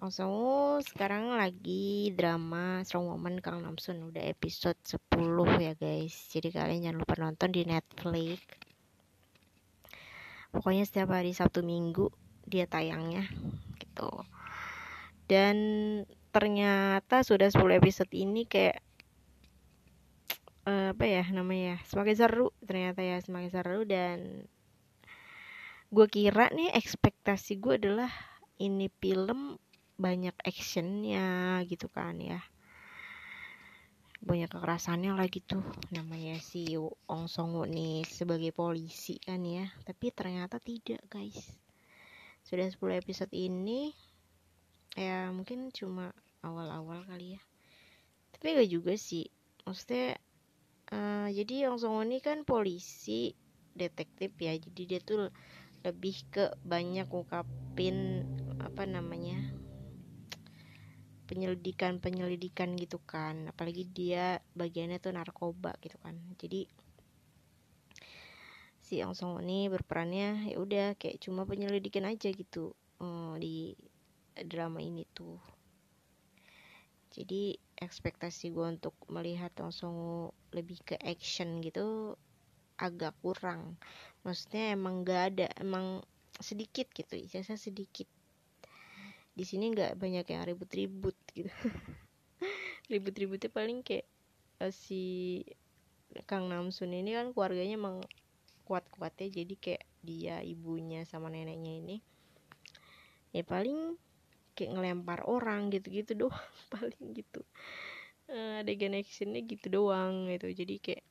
Ong 0.00 0.08
Songo 0.08 0.80
sekarang 0.80 1.36
lagi 1.36 2.08
drama 2.16 2.80
Strong 2.88 3.12
Woman 3.12 3.36
Kang 3.44 3.60
Namsun 3.60 4.08
udah 4.08 4.24
episode 4.32 4.80
10 4.80 4.96
ya 5.60 5.76
guys. 5.76 6.16
Jadi 6.32 6.48
kalian 6.56 6.88
jangan 6.88 6.98
lupa 7.04 7.14
nonton 7.20 7.52
di 7.52 7.68
Netflix. 7.68 8.40
Pokoknya 10.56 10.88
setiap 10.88 11.12
hari 11.12 11.36
Sabtu 11.36 11.60
Minggu 11.60 12.08
dia 12.48 12.64
tayangnya 12.64 13.28
gitu. 13.76 14.08
Dan 15.28 15.56
ternyata 16.30 17.26
sudah 17.26 17.50
10 17.50 17.78
episode 17.82 18.10
ini 18.14 18.46
kayak 18.46 18.78
uh, 20.66 20.94
apa 20.94 21.04
ya 21.06 21.24
namanya 21.30 21.82
semakin 21.86 22.16
seru 22.16 22.48
ternyata 22.62 23.02
ya 23.02 23.18
semakin 23.18 23.50
seru 23.50 23.82
dan 23.82 24.46
gue 25.90 26.06
kira 26.06 26.54
nih 26.54 26.70
ekspektasi 26.70 27.58
gue 27.58 27.74
adalah 27.82 28.10
ini 28.62 28.86
film 29.02 29.58
banyak 30.00 30.32
actionnya 30.46 31.60
gitu 31.68 31.90
kan 31.92 32.16
ya. 32.22 32.40
Banyak 34.20 34.52
kekerasannya 34.52 35.16
lagi 35.16 35.44
tuh 35.44 35.64
namanya 35.92 36.36
si 36.40 36.76
Ong 37.08 37.26
Song 37.26 37.56
nih 37.68 38.04
sebagai 38.08 38.52
polisi 38.54 39.20
kan 39.20 39.44
ya. 39.44 39.68
Tapi 39.84 40.12
ternyata 40.14 40.56
tidak 40.56 41.04
guys. 41.10 41.58
Sudah 42.46 42.70
10 42.70 43.00
episode 43.00 43.32
ini 43.36 43.92
ya 45.00 45.32
mungkin 45.32 45.72
cuma 45.72 46.12
awal-awal 46.44 47.00
kali 47.08 47.40
ya. 47.40 47.42
Tapi 48.36 48.60
gak 48.60 48.68
juga 48.68 48.92
sih. 49.00 49.32
Maksudnya 49.64 50.20
uh, 50.92 51.28
jadi 51.32 51.72
Ong 51.72 51.80
Song 51.80 52.04
ini 52.04 52.20
kan 52.20 52.44
polisi 52.44 53.32
detektif 53.72 54.36
ya. 54.36 54.52
Jadi 54.60 54.82
dia 54.84 55.00
tuh 55.00 55.32
lebih 55.80 56.16
ke 56.28 56.52
banyak 56.60 57.08
ungkapin 57.08 58.28
apa 58.60 58.84
namanya 58.84 59.40
penyelidikan 61.24 61.96
penyelidikan 62.04 62.76
gitu 62.76 63.00
kan. 63.00 63.48
Apalagi 63.48 63.88
dia 63.88 64.44
bagiannya 64.52 65.00
tuh 65.00 65.16
narkoba 65.16 65.80
gitu 65.80 65.96
kan. 66.04 66.20
Jadi 66.36 66.68
si 68.84 69.00
Ong 69.00 69.16
Song 69.16 69.40
ini 69.40 69.70
berperannya 69.72 70.50
ya 70.50 70.56
udah 70.58 70.86
kayak 70.98 71.22
cuma 71.22 71.46
penyelidikan 71.46 72.04
aja 72.10 72.26
gitu 72.34 72.74
um, 72.98 73.38
di 73.38 73.78
drama 74.46 74.80
ini 74.80 75.04
tuh. 75.12 75.36
Jadi 77.10 77.58
ekspektasi 77.74 78.54
gue 78.54 78.66
untuk 78.78 78.94
melihat 79.10 79.50
Ong 79.58 79.74
Song 79.74 79.98
lebih 80.54 80.78
ke 80.86 80.96
action 81.02 81.58
gitu 81.58 82.14
agak 82.78 83.18
kurang. 83.20 83.76
Maksudnya 84.22 84.78
emang 84.78 85.02
gak 85.02 85.34
ada 85.34 85.46
emang 85.58 86.06
sedikit 86.38 86.86
gitu 86.94 87.18
ijazah 87.18 87.58
sedikit. 87.58 88.06
Di 89.34 89.44
sini 89.44 89.72
nggak 89.72 89.98
banyak 89.98 90.26
yang 90.26 90.42
ribut-ribut 90.46 91.16
gitu. 91.34 91.50
Ribut-ributnya 92.92 93.50
paling 93.50 93.82
kayak 93.82 94.06
uh, 94.62 94.72
si 94.72 95.42
Kang 96.26 96.50
Namsun 96.50 96.94
ini 96.94 97.14
kan 97.14 97.34
keluarganya 97.34 97.76
emang 97.76 97.96
kuat-kuatnya. 98.64 99.28
Jadi 99.28 99.54
kayak 99.58 99.84
dia 100.00 100.40
ibunya 100.40 101.04
sama 101.04 101.28
neneknya 101.28 101.74
ini 101.76 101.96
ya 103.30 103.46
paling 103.46 103.94
kayak 104.60 104.76
ngelempar 104.76 105.24
orang 105.24 105.72
gitu-gitu 105.72 106.28
doang 106.28 106.48
paling 106.72 107.16
gitu. 107.16 107.40
Uh, 108.28 108.60
adegan 108.60 108.92
actionnya 108.92 109.40
gitu 109.48 109.72
doang 109.72 110.28
gitu. 110.28 110.52
Jadi 110.52 110.76
kayak 110.76 111.04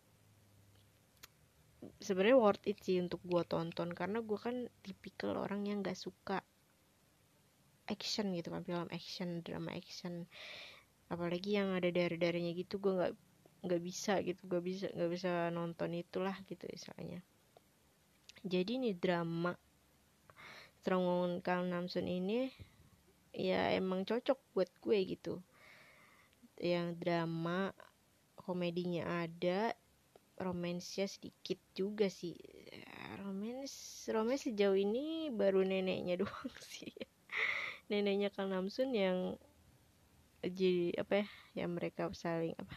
sebenarnya 1.97 2.38
worth 2.38 2.62
it 2.69 2.77
sih 2.85 3.01
untuk 3.01 3.17
gua 3.25 3.41
tonton. 3.41 3.89
Karena 3.97 4.21
gua 4.21 4.38
kan 4.38 4.69
tipikal 4.85 5.33
orang 5.33 5.65
yang 5.65 5.81
gak 5.81 5.97
suka 5.97 6.45
action 7.89 8.29
gitu 8.38 8.53
kan. 8.53 8.62
Film 8.62 8.88
action 8.93 9.41
drama 9.41 9.73
action. 9.73 10.29
Apalagi 11.09 11.57
yang 11.57 11.73
ada 11.73 11.89
dari-darinya 11.89 12.53
gitu 12.53 12.77
gue 12.77 12.93
nggak 12.93 13.13
nggak 13.65 13.81
bisa 13.81 14.21
gitu. 14.21 14.45
Gue 14.45 14.62
bisa 14.62 14.93
nggak 14.93 15.09
bisa 15.09 15.49
nonton 15.49 15.97
itulah 15.97 16.38
gitu 16.45 16.69
misalnya. 16.69 17.25
Jadi 18.45 18.77
nih 18.77 18.93
drama 18.93 19.57
Strong 20.79 21.43
Kang 21.43 21.67
Namsun 21.67 22.07
ini 22.07 22.47
ya 23.39 23.71
emang 23.71 24.04
cocok 24.04 24.36
buat 24.52 24.69
gue 24.84 24.99
gitu. 25.15 25.39
Yang 26.60 26.88
drama 26.99 27.71
komedinya 28.36 29.23
ada 29.23 29.71
romansnya 30.36 31.08
sedikit 31.08 31.60
juga 31.71 32.12
sih. 32.12 32.36
Romans 33.23 34.06
romans 34.12 34.43
sejauh 34.43 34.75
ini 34.75 35.32
baru 35.32 35.63
neneknya 35.63 36.19
doang 36.21 36.54
sih. 36.60 36.91
Neneknya 37.88 38.30
Kang 38.30 38.52
Namsun 38.52 38.91
yang 38.91 39.39
jadi 40.43 40.95
apa 40.95 41.23
ya 41.23 41.28
yang 41.63 41.75
mereka 41.75 42.08
saling 42.15 42.56
apa 42.56 42.75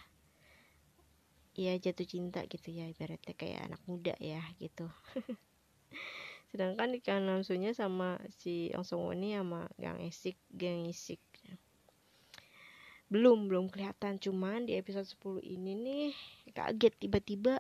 ya 1.53 1.77
jatuh 1.79 2.09
cinta 2.09 2.43
gitu 2.49 2.73
ya 2.73 2.89
ibaratnya 2.89 3.35
kayak 3.37 3.71
anak 3.71 3.83
muda 3.87 4.17
ya 4.19 4.41
gitu 4.59 4.89
sedangkan 6.53 6.93
di 6.93 7.01
Kang 7.01 7.25
Namsunnya 7.25 7.73
sama 7.73 8.21
si 8.29 8.69
Ong 8.77 8.85
Song 8.85 9.09
ini 9.17 9.33
sama 9.33 9.65
Gang 9.81 10.05
Isik 10.05 10.37
Gang 10.53 10.85
Isik. 10.85 11.25
Belum 13.09 13.49
belum 13.49 13.73
kelihatan. 13.73 14.21
Cuman 14.21 14.69
di 14.69 14.77
episode 14.77 15.09
10 15.09 15.41
ini 15.49 15.73
nih 15.73 16.13
kaget. 16.53 16.93
Tiba-tiba 17.01 17.57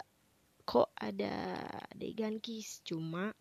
kok 0.68 0.92
ada 0.92 1.56
adegan 1.88 2.36
kiss. 2.36 2.84
Cuma 2.84 3.32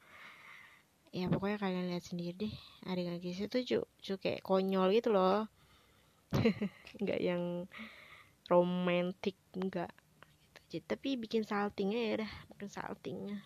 ya 1.12 1.28
pokoknya 1.28 1.60
kalian 1.60 1.92
lihat 1.92 2.08
sendiri 2.08 2.48
deh. 2.48 2.56
Adegan 2.88 3.20
kiss 3.20 3.44
itu 3.44 3.60
cu, 3.68 3.80
cu 4.00 4.14
kayak 4.24 4.40
konyol 4.48 4.96
gitu 4.96 5.12
loh. 5.12 5.52
Nggak 7.04 7.20
yang 7.20 7.68
romantis 8.48 9.36
nggak. 9.52 9.92
Gitu. 10.72 10.88
tapi 10.88 11.20
bikin 11.20 11.44
saltingnya 11.44 12.00
ya 12.00 12.14
dah 12.24 12.32
bikin 12.56 12.72
saltingnya 12.72 13.44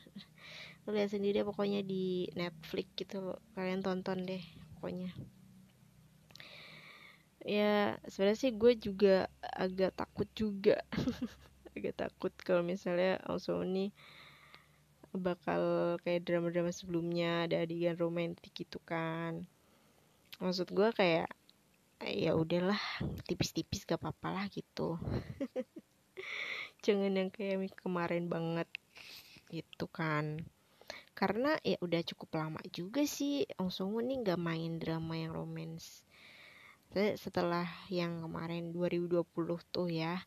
lihat 0.94 1.10
sendiri 1.14 1.42
deh 1.42 1.48
pokoknya 1.48 1.82
di 1.82 2.30
Netflix 2.38 2.94
gitu. 2.94 3.34
Kalian 3.58 3.82
tonton 3.82 4.22
deh 4.26 4.44
pokoknya. 4.78 5.10
Ya 7.46 7.98
sebenarnya 8.10 8.42
sih 8.42 8.52
gue 8.54 8.74
juga 8.78 9.30
agak 9.42 9.98
takut 9.98 10.30
juga. 10.34 10.82
Agak 11.76 12.08
takut 12.08 12.32
kalau 12.40 12.64
misalnya 12.64 13.20
langsung 13.28 13.60
nih 13.70 13.92
bakal 15.12 15.96
kayak 16.04 16.24
drama-drama 16.24 16.72
sebelumnya 16.72 17.48
ada 17.48 17.68
adegan 17.68 18.00
romantis 18.00 18.50
gitu 18.56 18.80
kan. 18.82 19.44
Maksud 20.40 20.72
gue 20.72 20.90
kayak 20.96 21.28
ya 22.04 22.32
udahlah 22.36 22.80
tipis-tipis 23.28 23.84
gak 23.84 24.00
apa-apa 24.00 24.28
lah 24.32 24.46
gitu. 24.52 24.96
Jangan 26.86 27.12
yang 27.12 27.30
kayak 27.32 27.76
kemarin 27.76 28.32
banget 28.32 28.72
gitu 29.52 29.86
kan 29.92 30.42
karena 31.16 31.56
ya 31.64 31.80
udah 31.80 32.02
cukup 32.04 32.30
lama 32.36 32.60
juga 32.70 33.08
sih 33.08 33.48
Ong 33.58 33.72
Song 33.72 33.96
nih 34.04 34.22
nggak 34.22 34.40
main 34.40 34.78
drama 34.78 35.16
yang 35.16 35.32
romance 35.32 36.04
setelah 36.96 37.68
yang 37.92 38.24
kemarin 38.24 38.72
2020 38.72 39.60
tuh 39.68 39.92
ya 39.92 40.24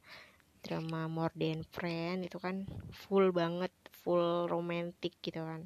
drama 0.61 1.09
More 1.09 1.33
Than 1.33 1.65
Friend 1.65 2.21
itu 2.29 2.37
kan 2.37 2.69
full 2.93 3.33
banget 3.33 3.73
full 4.05 4.45
romantic 4.51 5.17
gitu 5.25 5.41
kan. 5.41 5.65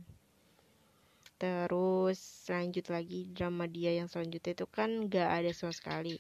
Terus 1.42 2.46
lanjut 2.46 2.86
lagi 2.86 3.26
drama 3.34 3.66
dia 3.66 3.98
yang 3.98 4.06
selanjutnya 4.06 4.54
itu 4.54 4.66
kan 4.70 5.10
gak 5.10 5.42
ada 5.42 5.50
sama 5.50 5.74
sekali. 5.74 6.14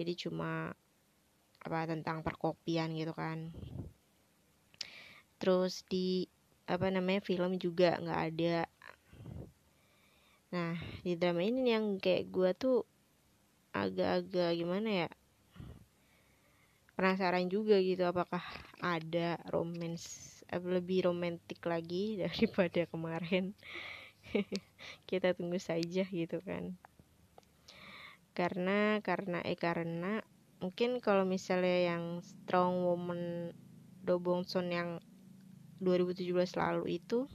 Jadi 0.00 0.12
cuma 0.16 0.72
apa 1.62 1.80
tentang 1.84 2.24
perkopian 2.24 2.96
gitu 2.96 3.12
kan. 3.12 3.52
Terus 5.36 5.84
di 5.84 6.24
apa 6.68 6.86
namanya 6.88 7.20
film 7.24 7.58
juga 7.58 7.98
nggak 7.98 8.20
ada. 8.32 8.58
Nah 10.52 10.76
di 11.02 11.16
drama 11.16 11.42
ini 11.42 11.72
yang 11.72 11.96
kayak 11.98 12.28
gue 12.28 12.50
tuh 12.54 12.78
agak-agak 13.72 14.52
gimana 14.60 14.88
ya 15.06 15.08
penasaran 16.92 17.48
juga 17.48 17.80
gitu 17.80 18.04
apakah 18.04 18.44
ada 18.84 19.40
romance 19.48 20.38
eh, 20.52 20.60
lebih 20.60 21.08
romantis 21.08 21.58
lagi 21.64 22.14
daripada 22.22 22.84
kemarin. 22.86 23.56
Kita 25.08 25.34
tunggu 25.34 25.58
saja 25.58 26.04
gitu 26.06 26.38
kan. 26.44 26.76
Karena 28.32 29.02
karena 29.04 29.44
eh 29.44 29.58
karena 29.58 30.22
mungkin 30.62 31.02
kalau 31.02 31.26
misalnya 31.26 31.96
yang 31.96 32.04
strong 32.22 32.86
woman 32.86 33.52
Dobongson 34.02 34.70
yang 34.72 34.90
2017 35.82 36.62
lalu 36.62 37.02
itu 37.02 37.26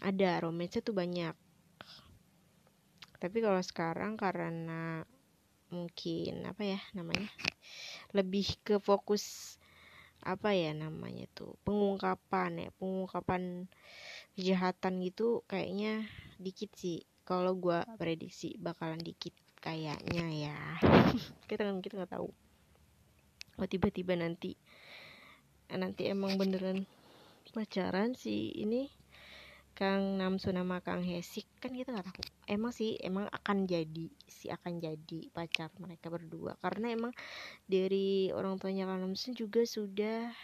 ada 0.00 0.40
romance 0.40 0.80
tuh 0.80 0.96
banyak. 0.96 1.36
Tapi 3.20 3.38
kalau 3.44 3.60
sekarang 3.60 4.16
karena 4.16 5.04
mungkin 5.68 6.48
apa 6.48 6.62
ya 6.64 6.80
namanya 6.96 7.28
lebih 8.16 8.46
ke 8.64 8.80
fokus 8.80 9.56
apa 10.24 10.56
ya 10.56 10.72
namanya 10.72 11.26
tuh 11.34 11.58
pengungkapan 11.66 12.68
ya 12.68 12.70
pengungkapan 12.80 13.68
kejahatan 14.32 15.04
gitu 15.04 15.44
kayaknya 15.44 16.08
dikit 16.40 16.72
sih. 16.72 17.04
Kalau 17.24 17.56
gua 17.56 17.84
prediksi 17.96 18.56
bakalan 18.60 19.00
dikit 19.00 19.32
kayaknya 19.60 20.24
ya. 20.28 20.58
Kita 21.48 21.64
kan 21.64 21.80
kita 21.80 22.00
nggak 22.00 22.12
tahu. 22.16 22.28
Oh 23.56 23.68
tiba-tiba 23.68 24.12
nanti 24.16 24.56
nanti 25.72 26.06
emang 26.06 26.36
beneran 26.36 26.84
pacaran 27.54 28.18
sih. 28.18 28.50
Ini 28.50 28.90
Kang 29.74 30.18
Namsu 30.18 30.50
nama 30.50 30.82
Kang 30.82 31.02
Hesik 31.06 31.46
kan 31.62 31.70
kita 31.70 31.94
nggak 31.94 32.06
tahu. 32.10 32.26
Emang 32.50 32.74
sih 32.74 32.98
emang 32.98 33.30
akan 33.30 33.70
jadi 33.70 34.10
si 34.26 34.50
akan 34.50 34.82
jadi 34.82 35.30
pacar 35.30 35.70
mereka 35.78 36.10
berdua. 36.10 36.58
Karena 36.58 36.90
emang 36.90 37.14
dari 37.70 38.34
orang 38.34 38.58
tuanya 38.58 38.90
Kang 38.90 39.06
Namsu 39.06 39.34
juga 39.34 39.62
sudah 39.62 40.34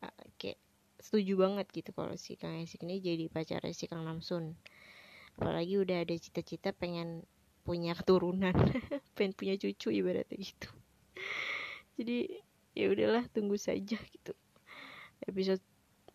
uh, 0.00 0.24
kayak 0.40 0.60
setuju 1.02 1.34
banget 1.34 1.66
gitu 1.72 1.90
kalau 1.92 2.16
si 2.16 2.40
Kang 2.40 2.56
Hesik 2.60 2.84
ini 2.84 3.00
jadi 3.00 3.28
pacar 3.28 3.64
si 3.72 3.90
Kang 3.90 4.06
Namsun 4.06 4.56
apalagi 5.40 5.80
udah 5.80 6.04
ada 6.04 6.14
cita-cita 6.14 6.76
pengen 6.76 7.24
punya 7.64 7.96
keturunan 7.96 8.52
pengen 9.16 9.32
punya 9.32 9.54
cucu 9.56 9.88
ibaratnya 9.88 10.38
gitu. 10.38 10.68
Jadi 11.96 12.18
ya 12.76 12.86
udahlah 12.92 13.24
tunggu 13.32 13.56
saja 13.56 13.96
gitu. 13.96 14.32
Episode 15.24 15.62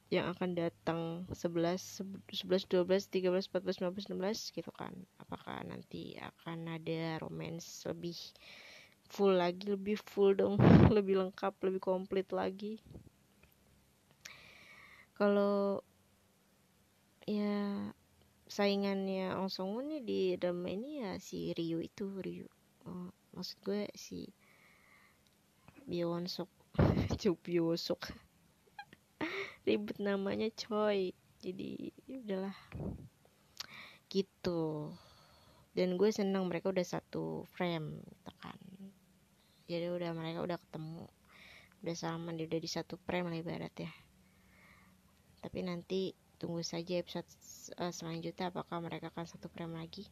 yang 0.08 0.32
akan 0.32 0.56
datang 0.56 1.28
11 1.36 2.00
11 2.32 2.72
12 2.72 3.12
13 3.12 3.52
14 3.52 3.84
15 3.84 4.16
16 4.16 4.56
gitu 4.56 4.72
kan. 4.72 4.96
Apakah 5.20 5.68
nanti 5.68 6.16
akan 6.16 6.80
ada 6.80 7.20
romance 7.20 7.84
lebih 7.84 8.16
full 9.08 9.36
lagi 9.36 9.68
lebih 9.68 10.00
full 10.00 10.32
dong 10.36 10.56
lebih 10.96 11.20
lengkap 11.20 11.60
lebih 11.60 11.84
komplit 11.84 12.32
lagi? 12.32 12.80
Kalau 15.20 15.84
ya 17.28 17.92
saingannya 18.48 19.36
Ong 19.36 19.52
Song 19.52 19.76
nih 19.84 20.00
di 20.00 20.22
dalam 20.40 20.64
ini 20.64 21.04
ya 21.04 21.20
si 21.20 21.52
Ryu 21.52 21.84
itu 21.84 22.08
Ryu. 22.08 22.48
Oh, 22.88 23.12
maksud 23.36 23.60
gue 23.68 23.92
si 23.92 24.32
Bion 25.84 26.32
Sok 26.32 26.48
Cuk 27.20 27.44
Sok 27.76 28.27
ribet 29.68 30.00
namanya 30.00 30.48
coy. 30.56 31.12
Jadi 31.44 31.92
ya 32.08 32.24
udahlah. 32.24 32.58
Gitu. 34.08 34.96
Dan 35.76 36.00
gue 36.00 36.10
seneng 36.10 36.48
mereka 36.48 36.72
udah 36.72 36.88
satu 36.88 37.44
frame 37.52 38.00
gitu 38.08 38.32
kan. 38.40 38.58
Jadi 39.68 39.92
udah 39.92 40.16
mereka 40.16 40.40
udah 40.42 40.58
ketemu. 40.58 41.06
Udah 41.84 41.94
salaman 42.00 42.40
udah 42.40 42.60
di 42.64 42.70
satu 42.72 42.96
frame 43.04 43.30
lah 43.30 43.38
ibarat 43.44 43.76
ya 43.78 43.92
tapi 45.48 45.64
nanti 45.64 46.12
tunggu 46.38 46.60
saja 46.60 47.00
episode 47.00 47.24
uh, 47.80 47.88
selanjutnya 47.94 48.52
apakah 48.52 48.84
mereka 48.84 49.10
akan 49.14 49.26
satu 49.26 49.48
frame 49.48 49.80
lagi. 49.80 50.04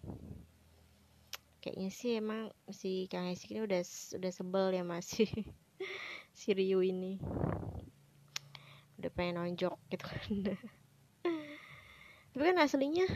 Kayaknya 1.59 1.89
sih 1.91 2.11
emang 2.15 2.53
si 2.69 3.09
Kang 3.09 3.27
Esik 3.27 3.57
ini 3.57 3.65
udah 3.65 3.81
udah 4.21 4.31
sebel 4.31 4.71
ya 4.71 4.87
masih 4.87 5.27
si 6.39 6.53
Ryu 6.53 6.79
ini 6.85 7.17
udah 8.99 9.11
pengen 9.11 9.41
nonjok 9.41 9.75
gitu 9.91 10.05
kan. 10.05 10.31
Tapi 12.35 12.43
kan 12.51 12.57
aslinya 12.59 13.07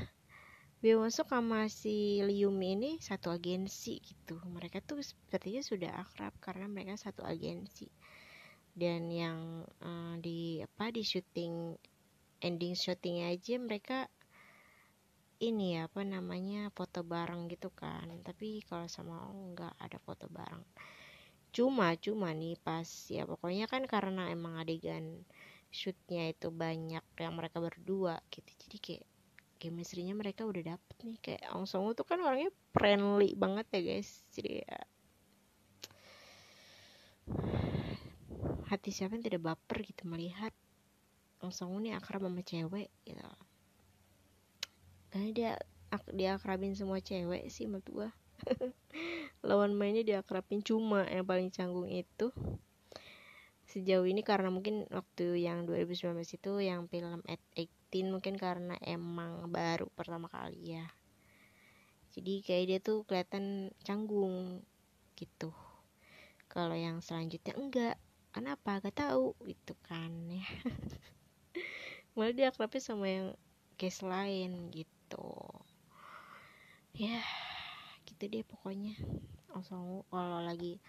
masuk 0.79 1.27
sama 1.27 1.67
si 1.67 2.23
Liumi 2.23 2.79
ini 2.79 2.91
satu 3.03 3.35
agensi 3.35 3.99
gitu. 3.99 4.39
Mereka 4.47 4.79
tuh 4.79 5.03
sepertinya 5.03 5.59
sudah 5.59 5.91
akrab 5.99 6.31
karena 6.39 6.71
mereka 6.71 6.95
satu 6.95 7.27
agensi. 7.27 7.91
Dan 8.71 9.11
yang 9.11 9.67
uh, 9.83 10.15
di 10.23 10.63
apa 10.63 10.87
di 10.95 11.03
syuting 11.03 11.75
ending 12.39 12.79
syuting 12.79 13.27
aja 13.27 13.59
mereka 13.59 14.07
ini 15.43 15.75
ya 15.75 15.91
apa 15.91 15.99
namanya 16.07 16.71
foto 16.71 17.03
bareng 17.03 17.51
gitu 17.51 17.75
kan. 17.75 18.07
Tapi 18.23 18.63
kalau 18.63 18.87
sama 18.87 19.19
nggak 19.51 19.75
ada 19.83 19.99
foto 19.99 20.31
bareng. 20.31 20.63
Cuma 21.51 21.91
cuma 21.99 22.31
nih 22.31 22.55
pas 22.55 22.87
ya 23.11 23.27
pokoknya 23.27 23.67
kan 23.67 23.83
karena 23.83 24.31
emang 24.31 24.55
adegan 24.55 25.27
shootnya 25.69 26.33
itu 26.33 26.49
banyak 26.49 27.05
yang 27.17 27.33
mereka 27.37 27.61
berdua 27.61 28.17
gitu. 28.33 28.49
Jadi 28.67 28.77
kayak 28.81 29.05
chemistry-nya 29.59 30.17
mereka 30.17 30.47
udah 30.47 30.75
dapet 30.75 30.95
nih. 31.05 31.17
Kayak 31.21 31.43
Ong 31.53 31.69
Song 31.69 31.85
tuh 31.93 32.05
kan 32.07 32.17
orangnya 32.21 32.49
friendly 32.73 33.37
banget 33.37 33.67
ya 33.73 33.81
guys. 33.85 34.09
Jadi 34.33 34.65
ya 34.65 34.77
hati 38.69 38.93
siapa 38.93 39.17
yang 39.17 39.25
tidak 39.25 39.41
baper 39.45 39.81
gitu 39.81 40.05
melihat 40.05 40.53
Ong 41.41 41.53
Song 41.53 41.77
ini 41.81 41.93
akrab 41.93 42.25
sama 42.25 42.41
cewek 42.41 42.89
gitu. 43.05 43.21
Karena 45.09 45.29
dia 45.33 45.51
dia 46.13 46.37
akrabin 46.37 46.77
semua 46.77 47.01
cewek 47.01 47.49
sih 47.49 47.65
menurut 47.65 47.87
gua. 47.89 48.09
Lawan 49.47 49.75
mainnya 49.75 50.05
dia 50.05 50.17
akrabin 50.21 50.61
cuma 50.61 51.03
yang 51.09 51.25
paling 51.25 51.51
canggung 51.51 51.89
itu 51.89 52.31
sejauh 53.69 54.09
ini 54.09 54.25
karena 54.25 54.49
mungkin 54.49 54.89
waktu 54.89 55.45
yang 55.45 55.69
2019 55.69 56.25
itu 56.25 56.51
yang 56.57 56.89
film 56.89 57.21
at 57.29 57.37
18 57.53 58.09
mungkin 58.09 58.33
karena 58.33 58.73
emang 58.81 59.45
baru 59.53 59.85
pertama 59.93 60.25
kali 60.25 60.73
ya. 60.73 60.85
Jadi 62.09 62.41
kayak 62.41 62.65
dia 62.65 62.79
tuh 62.81 63.05
kelihatan 63.05 63.69
canggung 63.85 64.65
gitu. 65.13 65.53
Kalau 66.49 66.73
yang 66.73 67.05
selanjutnya 67.05 67.53
enggak 67.53 67.95
kenapa? 68.33 68.81
Gak 68.81 69.05
tahu 69.05 69.37
gitu 69.45 69.77
kan 69.85 70.09
ya. 70.33 70.41
Malah 72.17 72.33
dia 72.33 72.49
akrabnya 72.49 72.81
sama 72.81 73.05
yang 73.05 73.27
case 73.77 74.01
lain 74.01 74.73
gitu. 74.73 75.29
Ya 76.97 77.21
gitu 78.09 78.25
deh 78.25 78.41
pokoknya. 78.41 78.97
Langsung 79.53 80.01
kalau 80.09 80.41
lagi 80.41 80.81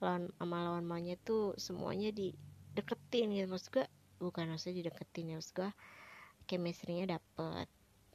lawan 0.00 0.28
sama 0.36 0.56
lawan 0.60 0.84
maunya 0.84 1.16
tuh 1.24 1.56
semuanya 1.56 2.12
dideketin 2.12 3.32
gitu. 3.32 3.46
Maksud 3.48 3.70
gue 3.72 3.86
bukan 4.20 4.48
maksudnya 4.52 4.84
dideketin 4.84 5.32
ya 5.32 5.36
maksud 5.40 5.54
gue 5.56 5.70
chemistry-nya 6.46 7.18
dapet. 7.18 7.66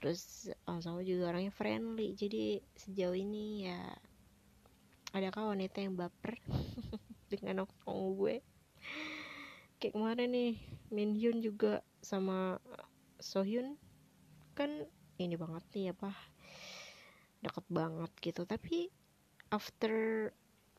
Terus 0.02 0.50
langsung 0.66 1.02
juga 1.02 1.34
orangnya 1.34 1.54
friendly. 1.54 2.14
Jadi 2.18 2.62
sejauh 2.78 3.18
ini 3.18 3.70
ya 3.70 3.82
adakah 5.12 5.54
wanita 5.54 5.84
yang 5.84 5.98
baper 5.98 6.40
dengan 7.32 7.66
nongkrong 7.66 8.18
gue? 8.18 8.36
Kayak 9.82 9.94
kemarin 9.98 10.30
nih 10.32 10.54
Min 10.94 11.18
Hyun 11.18 11.42
juga 11.42 11.82
sama 12.06 12.62
Sohyun 13.22 13.78
kan 14.58 14.70
ini 15.22 15.38
banget 15.38 15.64
nih 15.74 15.94
apa 15.94 16.14
deket 17.42 17.66
banget 17.70 18.12
gitu. 18.22 18.46
Tapi 18.46 18.90
after 19.50 20.30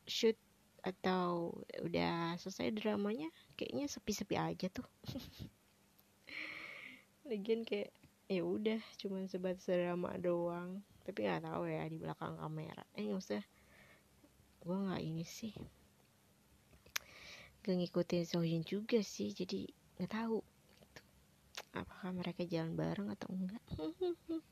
shoot 0.06 0.38
atau 0.82 1.54
udah 1.82 2.34
selesai 2.38 2.74
dramanya 2.74 3.30
kayaknya 3.54 3.86
sepi-sepi 3.86 4.34
aja 4.34 4.66
tuh. 4.68 4.86
Lagian 7.30 7.62
kayak 7.62 7.94
ya 8.26 8.42
udah 8.42 8.82
cuman 8.98 9.30
sebatas 9.30 9.70
drama 9.70 10.14
doang. 10.18 10.82
Tapi 11.06 11.26
nggak 11.26 11.46
tahu 11.46 11.70
ya 11.70 11.86
di 11.86 11.98
belakang 11.98 12.34
kamera. 12.38 12.82
Eh 12.98 13.06
nggak 13.06 13.22
usah 13.22 13.42
gue 14.62 14.76
nggak 14.76 15.02
ini 15.02 15.24
sih. 15.26 15.54
Gak 17.62 17.78
ngikutin 17.78 18.26
Sohyun 18.26 18.66
juga 18.66 18.98
sih 19.06 19.30
jadi 19.30 19.70
nggak 20.02 20.18
tahu 20.18 20.42
gitu. 20.82 21.02
apakah 21.78 22.10
mereka 22.10 22.42
jalan 22.42 22.74
bareng 22.74 23.06
atau 23.14 23.28
enggak 23.30 23.62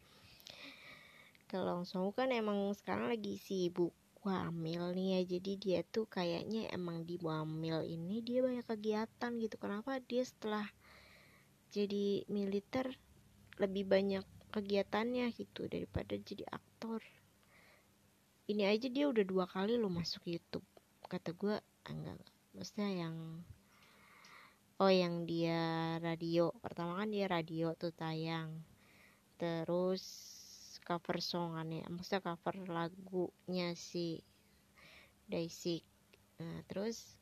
kalau 1.50 1.82
Song 1.82 2.14
kan 2.14 2.30
emang 2.30 2.70
sekarang 2.78 3.10
lagi 3.10 3.34
sibuk 3.34 3.90
wamil 4.20 4.92
nih 4.92 5.08
ya. 5.16 5.20
Jadi 5.36 5.52
dia 5.56 5.80
tuh 5.84 6.04
kayaknya 6.08 6.68
emang 6.72 7.04
di 7.08 7.16
wamil 7.20 7.84
ini 7.84 8.20
dia 8.20 8.44
banyak 8.44 8.64
kegiatan 8.64 9.32
gitu. 9.40 9.56
Kenapa 9.56 10.00
dia 10.04 10.22
setelah 10.24 10.66
jadi 11.70 12.26
militer 12.28 12.92
lebih 13.60 13.86
banyak 13.86 14.24
kegiatannya 14.50 15.32
gitu 15.36 15.68
daripada 15.70 16.16
jadi 16.16 16.44
aktor? 16.50 17.00
Ini 18.50 18.66
aja 18.66 18.90
dia 18.90 19.06
udah 19.06 19.22
dua 19.22 19.46
kali 19.46 19.78
lo 19.78 19.86
masuk 19.86 20.26
YouTube. 20.26 20.66
Kata 21.06 21.30
gue 21.30 21.56
enggak, 21.86 22.18
enggak. 22.18 22.34
Maksudnya 22.50 22.88
yang 23.06 23.16
oh 24.82 24.90
yang 24.90 25.22
dia 25.28 25.96
radio. 26.02 26.50
Pertama 26.58 26.98
kan 26.98 27.14
dia 27.14 27.30
radio 27.30 27.76
tuh 27.78 27.94
tayang. 27.94 28.64
Terus 29.38 30.02
cover 30.90 31.22
songannya 31.22 31.86
maksudnya 31.86 32.18
cover 32.18 32.66
lagunya 32.66 33.78
si 33.78 34.18
Daisy. 35.30 35.86
Nah 36.42 36.66
terus 36.66 37.14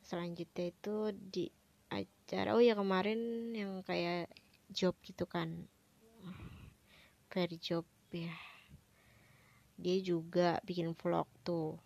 selanjutnya 0.00 0.72
itu 0.72 1.12
di 1.12 1.52
acara 1.92 2.56
oh 2.56 2.64
ya 2.64 2.72
kemarin 2.72 3.52
yang 3.52 3.84
kayak 3.84 4.32
job 4.72 4.96
gitu 5.04 5.28
kan. 5.28 5.68
Very 7.28 7.60
job 7.60 7.84
ya. 8.08 8.32
Dia 9.76 10.00
juga 10.00 10.64
bikin 10.64 10.96
vlog 10.96 11.28
tuh. 11.44 11.76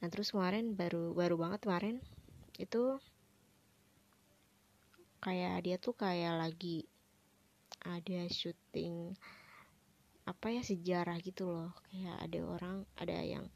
Nah 0.00 0.08
terus 0.08 0.32
kemarin 0.32 0.72
baru 0.72 1.12
baru 1.12 1.36
banget 1.36 1.68
kemarin 1.68 2.00
itu 2.56 2.96
kayak 5.20 5.68
dia 5.68 5.76
tuh 5.76 5.92
kayak 5.92 6.40
lagi 6.40 6.88
ada 7.86 8.26
syuting 8.26 9.14
apa 10.26 10.46
ya 10.50 10.62
sejarah 10.66 11.22
gitu 11.22 11.46
loh. 11.46 11.70
Kayak 11.86 12.16
ada 12.18 12.40
orang 12.42 12.76
ada 12.98 13.18
yang 13.22 13.46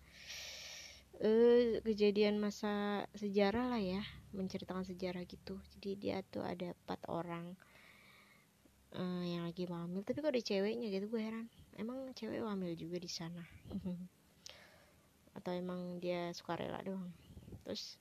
eh 1.20 1.82
kejadian 1.84 2.40
masa 2.40 3.04
sejarah 3.12 3.68
lah 3.68 3.82
ya 3.82 4.02
menceritakan 4.32 4.86
sejarah 4.86 5.26
gitu. 5.26 5.58
Jadi 5.76 5.90
dia 5.98 6.22
tuh 6.22 6.46
ada 6.46 6.72
empat 6.86 7.00
orang 7.10 7.58
uh, 8.94 9.24
yang 9.26 9.42
lagi 9.42 9.66
hamil. 9.66 10.06
Tapi 10.06 10.22
kok 10.22 10.30
ada 10.30 10.42
ceweknya 10.42 10.86
gitu 10.88 11.10
gue 11.10 11.22
heran. 11.22 11.46
Emang 11.74 12.14
cewek 12.14 12.40
hamil 12.40 12.72
juga 12.78 13.02
di 13.02 13.10
sana? 13.10 13.42
Atau 15.36 15.52
emang 15.54 15.98
dia 15.98 16.30
suka 16.34 16.54
rela 16.54 16.78
doang? 16.86 17.10
Terus 17.66 17.98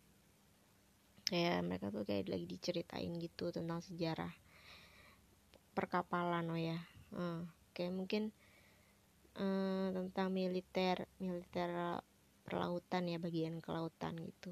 kayak 1.29 1.61
mereka 1.61 1.93
tuh 1.93 2.05
kayak 2.05 2.25
lagi 2.29 2.45
diceritain 2.49 3.13
gitu 3.21 3.53
tentang 3.53 3.85
sejarah 3.85 4.33
perkapalan 5.79 6.51
oh 6.51 6.59
ya. 6.59 6.79
Uh, 7.15 7.47
kayak 7.71 7.95
mungkin 7.95 8.35
uh, 9.39 9.87
tentang 9.95 10.35
militer 10.35 11.07
militer 11.23 11.71
perlautan 12.43 13.07
ya 13.07 13.15
bagian 13.15 13.63
kelautan 13.63 14.19
gitu. 14.19 14.51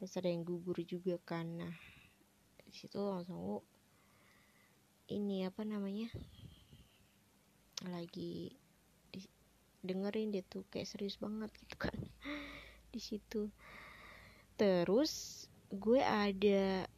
Terus 0.00 0.16
ada 0.16 0.32
yang 0.32 0.48
gugur 0.48 0.80
juga 0.80 1.20
kan. 1.20 1.44
Nah 1.60 1.76
di 2.64 2.72
situ 2.72 2.96
langsung 2.96 3.36
oh, 3.36 3.62
ini 5.12 5.44
apa 5.44 5.68
namanya 5.68 6.08
lagi 7.84 8.56
dengerin 9.84 10.32
dia 10.32 10.40
tuh 10.48 10.64
kayak 10.72 10.88
serius 10.88 11.20
banget 11.20 11.52
gitu 11.60 11.76
kan 11.76 11.98
di 12.88 13.00
situ. 13.02 13.52
Terus 14.56 15.44
gue 15.68 16.00
ada 16.00 16.88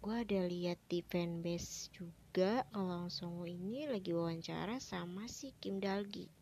gue 0.00 0.14
ada 0.16 0.40
lihat 0.48 0.80
di 0.88 1.04
fanbase 1.04 1.92
juga 1.92 2.64
kalau 2.72 3.04
langsung 3.04 3.44
ini 3.44 3.84
lagi 3.84 4.16
wawancara 4.16 4.80
sama 4.80 5.28
si 5.28 5.52
Kim 5.60 5.76
Dalgi 5.80 6.40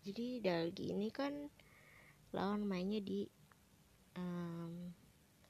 jadi 0.00 0.40
Dalgi 0.40 0.96
ini 0.96 1.12
kan 1.12 1.52
lawan 2.32 2.64
mainnya 2.64 3.04
di 3.04 3.28
um, 4.16 4.96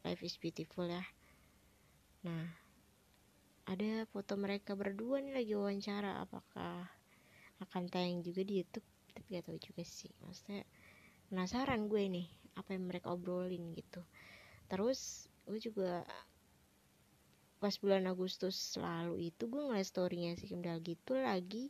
Life 0.02 0.26
is 0.26 0.34
Beautiful 0.42 0.90
ya. 0.90 1.04
Nah 2.26 2.50
ada 3.70 4.02
foto 4.10 4.34
mereka 4.34 4.74
berdua 4.74 5.22
nih 5.22 5.34
lagi 5.38 5.54
wawancara. 5.54 6.18
Apakah 6.26 6.82
akan 7.62 7.82
tayang 7.86 8.26
juga 8.26 8.42
di 8.42 8.58
YouTube? 8.58 8.86
Tapi 9.14 9.38
gak 9.38 9.46
tahu 9.46 9.58
juga 9.62 9.82
sih. 9.86 10.10
Maksudnya 10.26 10.66
penasaran 11.30 11.86
gue 11.86 12.02
nih 12.10 12.26
apa 12.58 12.74
yang 12.74 12.90
mereka 12.90 13.14
obrolin 13.14 13.70
gitu. 13.78 14.02
Terus 14.66 15.30
gue 15.46 15.62
juga 15.62 16.02
pas 17.60 17.76
bulan 17.76 18.08
Agustus 18.08 18.56
lalu 18.80 19.28
itu 19.28 19.44
gue 19.44 19.60
ngeliat 19.60 19.84
storynya 19.84 20.32
si 20.40 20.48
Kim 20.48 20.64
Dalgi 20.64 20.96
itu 20.96 21.12
lagi 21.12 21.68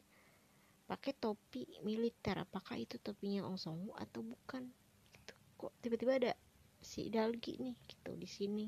pakai 0.86 1.14
topi 1.18 1.66
militer. 1.82 2.38
Apakah 2.38 2.78
itu 2.78 2.94
topinya 3.02 3.42
Ong 3.50 3.58
Song 3.58 3.90
atau 3.98 4.22
bukan? 4.22 4.70
Gitu. 5.10 5.34
kok 5.58 5.74
tiba-tiba 5.82 6.12
ada 6.22 6.32
si 6.78 7.10
Dalgi 7.10 7.58
nih 7.58 7.74
gitu 7.90 8.14
di 8.14 8.30
sini. 8.30 8.66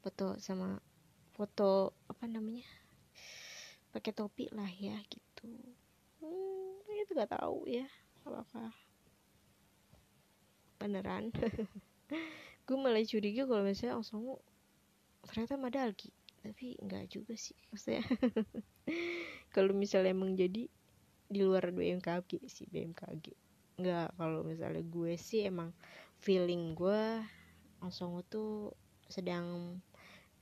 Foto 0.00 0.40
sama 0.40 0.80
foto 1.36 1.92
apa 2.08 2.24
namanya 2.24 2.64
pakai 3.92 4.12
topi 4.16 4.48
lah 4.56 4.68
ya 4.72 4.96
gitu. 5.08 5.48
Hmm, 6.24 6.80
itu 6.96 7.12
gak 7.12 7.36
tahu 7.36 7.68
ya 7.68 7.84
apakah 8.24 8.72
beneran. 10.80 11.28
Gue 12.68 12.76
malah 12.76 13.00
curiga 13.04 13.48
kalau 13.48 13.64
misalnya 13.64 13.96
Ong 13.96 14.04
Song 14.04 14.24
ternyata 15.28 15.54
sama 15.54 15.68
Dalgi 15.68 16.10
tapi 16.42 16.78
enggak 16.80 17.10
juga 17.10 17.34
sih 17.34 17.56
maksudnya. 17.70 18.02
Kalau 19.54 19.72
misalnya 19.74 20.14
emang 20.14 20.32
jadi 20.38 20.70
di 21.28 21.40
luar 21.44 21.68
BMKG 21.76 22.40
sih 22.48 22.64
BMKG 22.72 23.36
nggak 23.78 24.18
kalau 24.18 24.42
misalnya 24.42 24.82
gue 24.82 25.14
sih 25.14 25.46
emang 25.46 25.70
feeling 26.18 26.74
gue 26.74 27.22
langsung 27.78 28.18
tuh 28.26 28.74
sedang 29.06 29.78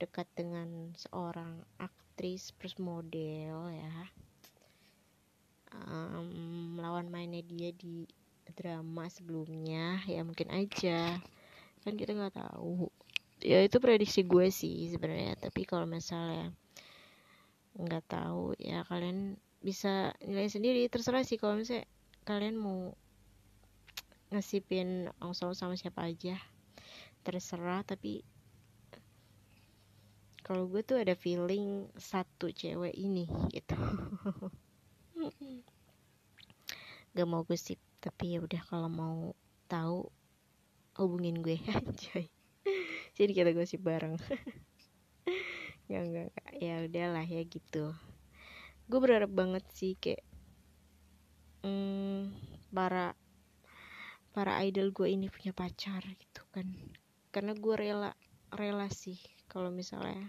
dekat 0.01 0.25
dengan 0.33 0.89
seorang 0.97 1.61
aktris 1.77 2.49
plus 2.55 2.79
model 2.81 3.69
ya. 3.69 3.95
Um, 5.69 6.79
lawan 6.81 7.13
mainnya 7.13 7.45
dia 7.45 7.69
di 7.75 8.09
drama 8.57 9.05
sebelumnya 9.11 10.01
ya 10.09 10.25
mungkin 10.25 10.49
aja. 10.49 11.21
Kan 11.85 11.93
kita 11.93 12.17
nggak 12.17 12.41
tahu 12.41 12.89
ya 13.41 13.61
itu 13.61 13.77
prediksi 13.77 14.25
gue 14.25 14.49
sih 14.49 14.93
sebenarnya. 14.93 15.37
Tapi 15.37 15.61
kalau 15.65 15.85
misalnya 15.85 16.53
nggak 17.77 18.05
tahu 18.09 18.57
ya 18.57 18.81
kalian 18.85 19.37
bisa 19.61 20.13
nilai 20.25 20.49
sendiri. 20.49 20.89
Terserah 20.89 21.25
sih 21.25 21.37
kalau 21.37 21.57
misalnya 21.57 21.85
kalian 22.25 22.57
mau 22.57 22.93
ngasipin 24.33 25.09
langsung 25.21 25.53
sama 25.53 25.77
siapa 25.77 26.09
aja. 26.09 26.37
Terserah 27.21 27.85
tapi 27.85 28.25
kalau 30.45 30.71
gue 30.71 30.79
tuh 30.79 30.95
ada 30.95 31.11
feeling 31.11 31.91
satu 31.99 32.53
cewek 32.53 32.95
ini 32.95 33.27
gitu. 33.51 33.75
Gak 37.17 37.27
mau 37.27 37.43
gosip 37.43 37.81
tapi 37.97 38.37
ya 38.37 38.39
udah 38.39 38.61
kalau 38.69 38.87
mau 38.87 39.33
tahu 39.65 40.07
hubungin 40.95 41.41
gue 41.41 41.57
aja 41.75 42.36
jadi 43.17 43.31
kita 43.33 43.51
gosip 43.57 43.81
bareng. 43.81 44.15
Ya 45.87 46.03
enggak 46.03 46.35
ya 46.59 46.83
udahlah 46.83 47.23
ya 47.23 47.47
gitu. 47.47 47.95
Gue 48.91 48.99
berharap 48.99 49.31
banget 49.31 49.63
sih 49.71 49.95
kayak 49.95 50.19
hmm, 51.63 52.35
para 52.75 53.15
para 54.35 54.59
idol 54.67 54.91
gue 54.91 55.07
ini 55.07 55.31
punya 55.31 55.55
pacar 55.55 56.03
gitu 56.03 56.43
kan. 56.51 56.67
Karena 57.31 57.55
gue 57.55 57.75
rela 57.79 58.11
rela 58.51 58.91
sih 58.91 59.15
kalau 59.47 59.71
misalnya 59.71 60.27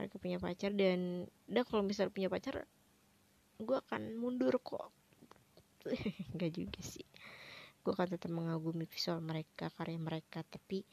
mereka 0.00 0.16
punya 0.16 0.40
pacar 0.40 0.72
dan 0.72 1.28
udah 1.52 1.64
kalau 1.68 1.84
misalnya 1.84 2.16
punya 2.16 2.32
pacar 2.32 2.64
gue 3.60 3.76
akan 3.84 4.16
mundur 4.16 4.56
kok. 4.64 4.96
Nggak 6.32 6.52
juga 6.56 6.80
sih. 6.80 7.04
Gue 7.84 7.92
akan 7.92 8.16
tetap 8.16 8.32
mengagumi 8.32 8.88
visual 8.88 9.20
mereka 9.20 9.68
karya 9.76 10.00
mereka 10.00 10.40
tapi 10.48 10.88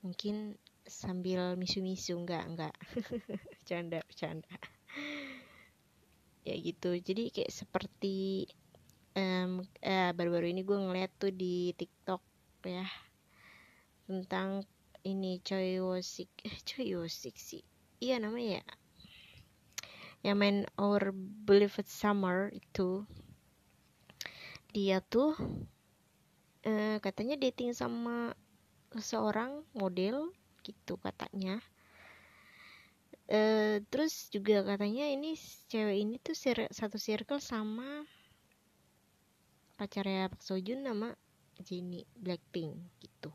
mungkin 0.00 0.56
sambil 0.88 1.54
misu-misu 1.54 2.16
enggak 2.16 2.44
enggak. 2.48 2.74
Canda 3.68 4.00
canda 4.16 4.50
ya 6.44 6.54
gitu. 6.56 6.96
Jadi 6.98 7.30
kayak 7.30 7.52
seperti 7.52 8.48
um, 9.14 9.62
eh, 9.84 10.10
baru-baru 10.16 10.50
ini 10.50 10.62
gue 10.64 10.78
ngeliat 10.78 11.12
tuh 11.20 11.32
di 11.32 11.70
TikTok 11.76 12.22
ya 12.66 12.86
tentang 14.10 14.66
ini 15.06 15.38
Choi 15.44 15.78
Wosik. 15.80 16.28
Eh 16.42 16.56
Choi 16.66 16.96
Wosik 16.98 17.36
sih? 17.38 17.62
Iya 18.00 18.20
namanya 18.20 18.60
ya? 18.60 18.66
Yang 20.20 20.36
main 20.36 20.58
Our 20.76 21.14
Beloved 21.46 21.88
Summer 21.88 22.52
itu. 22.52 23.04
Dia 24.70 25.00
tuh 25.00 25.34
eh, 26.66 27.00
katanya 27.00 27.40
dating 27.40 27.72
sama 27.72 28.36
seorang 28.98 29.62
model 29.78 30.34
gitu 30.66 30.98
katanya. 30.98 31.62
E, 33.30 33.40
terus 33.86 34.26
juga 34.34 34.66
katanya 34.66 35.06
ini 35.06 35.38
cewek 35.70 35.98
ini 36.02 36.18
tuh 36.18 36.34
satu 36.74 36.98
circle 36.98 37.38
sama 37.38 38.02
pacarnya 39.78 40.26
Pak 40.26 40.42
Sojun 40.42 40.82
nama 40.82 41.14
Jennie 41.62 42.10
Blackpink 42.18 42.74
gitu. 42.98 43.30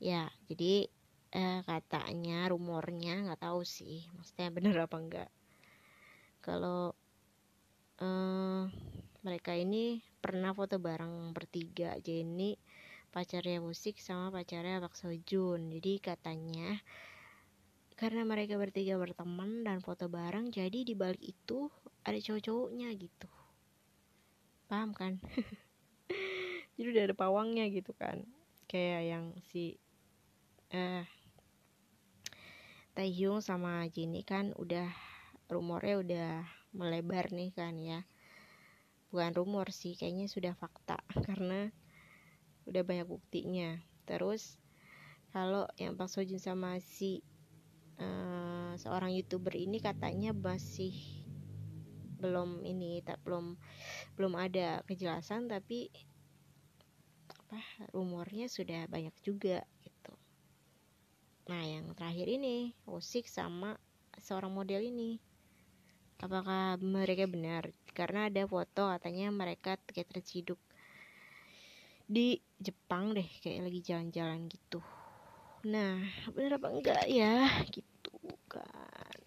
Ya 0.00 0.32
jadi 0.48 0.88
eh, 1.36 1.60
katanya 1.68 2.48
rumornya 2.48 3.28
nggak 3.28 3.42
tahu 3.44 3.60
sih 3.66 4.08
maksudnya 4.16 4.48
bener 4.48 4.74
apa 4.80 4.96
enggak 4.96 5.30
kalau 6.40 6.96
eh, 8.00 8.62
mereka 9.20 9.52
ini 9.52 10.00
pernah 10.22 10.56
foto 10.56 10.80
bareng 10.80 11.34
bertiga 11.36 11.98
Jennie 12.00 12.56
pacarnya 13.16 13.64
musik 13.64 13.96
sama 13.96 14.28
pacarnya 14.28 14.76
Pak 14.84 14.92
Sojun 14.92 15.72
jadi 15.72 15.92
katanya 16.04 16.84
karena 17.96 18.28
mereka 18.28 18.60
bertiga 18.60 19.00
berteman 19.00 19.64
dan 19.64 19.80
foto 19.80 20.12
bareng 20.12 20.52
jadi 20.52 20.84
di 20.84 20.92
balik 20.92 21.24
itu 21.24 21.72
ada 22.04 22.20
cowok-cowoknya 22.20 22.92
gitu. 22.92 23.28
Paham 24.68 24.92
kan? 24.92 25.16
Jadi 26.76 26.86
udah 26.92 27.02
ada 27.08 27.16
pawangnya 27.16 27.66
gitu 27.72 27.96
kan. 27.96 28.20
Kayak 28.68 29.02
yang 29.16 29.24
si 29.48 29.80
eh 30.68 31.08
Taehyung 32.92 33.40
sama 33.40 33.88
Jinny 33.88 34.28
kan 34.28 34.52
udah 34.60 34.92
rumornya 35.48 35.96
udah 36.04 36.30
melebar 36.76 37.32
nih 37.32 37.50
kan 37.56 37.80
ya. 37.80 38.04
Bukan 39.08 39.32
rumor 39.32 39.72
sih 39.72 39.96
kayaknya 39.96 40.28
sudah 40.28 40.52
fakta. 40.52 41.00
Karena 41.26 41.72
udah 42.66 42.82
banyak 42.82 43.06
buktinya. 43.06 43.78
Terus 44.04 44.58
kalau 45.30 45.66
yang 45.80 45.94
Pak 45.94 46.10
Sojun 46.10 46.42
sama 46.42 46.78
si 46.82 47.22
uh, 48.02 48.74
seorang 48.76 49.14
youtuber 49.14 49.54
ini 49.54 49.80
katanya 49.80 50.36
masih 50.36 50.92
belum 52.16 52.64
ini 52.64 53.04
tak 53.04 53.20
belum 53.22 53.60
belum 54.16 54.32
ada 54.40 54.80
kejelasan 54.88 55.52
tapi 55.52 55.92
apa 57.28 57.60
rumornya 57.94 58.50
sudah 58.50 58.88
banyak 58.90 59.14
juga 59.22 59.62
gitu. 59.84 60.14
Nah 61.46 61.62
yang 61.62 61.94
terakhir 61.94 62.26
ini 62.26 62.74
Osik 62.88 63.30
sama 63.30 63.78
seorang 64.18 64.50
model 64.50 64.82
ini. 64.82 65.20
Apakah 66.16 66.80
mereka 66.80 67.28
benar? 67.28 67.70
Karena 67.92 68.32
ada 68.32 68.48
foto 68.48 68.88
katanya 68.88 69.28
mereka 69.28 69.76
kayak 69.84 70.16
terciduk 70.16 70.56
di 72.06 72.38
Jepang 72.56 73.12
deh 73.12 73.26
kayak 73.42 73.66
lagi 73.66 73.80
jalan-jalan 73.82 74.46
gitu. 74.46 74.80
Nah 75.66 76.00
benar 76.30 76.62
apa 76.62 76.68
enggak 76.70 77.04
ya? 77.10 77.50
Gitu 77.66 78.14
kan. 78.46 79.20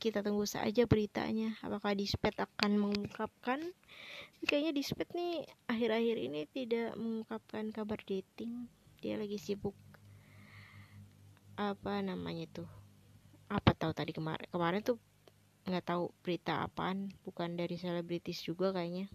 Kita 0.00 0.20
tunggu 0.20 0.44
saja 0.44 0.84
beritanya 0.84 1.56
apakah 1.64 1.96
Dispet 1.96 2.36
akan 2.36 2.76
mengungkapkan? 2.76 3.60
Kayaknya 4.44 4.72
Dispet 4.76 5.08
nih 5.16 5.44
akhir-akhir 5.68 6.16
ini 6.20 6.40
tidak 6.48 6.96
mengungkapkan 6.96 7.72
kabar 7.72 8.00
dating. 8.04 8.68
Dia 9.00 9.20
lagi 9.20 9.36
sibuk 9.36 9.76
apa 11.54 12.02
namanya 12.02 12.50
tuh 12.50 12.66
apa 13.46 13.70
tahu 13.78 13.94
tadi 13.94 14.10
kemarin 14.10 14.50
kemarin 14.50 14.82
tuh 14.82 14.98
nggak 15.70 15.86
tahu 15.86 16.10
berita 16.26 16.66
apaan 16.66 17.14
bukan 17.22 17.54
dari 17.54 17.78
selebritis 17.78 18.42
juga 18.42 18.74
kayaknya 18.74 19.06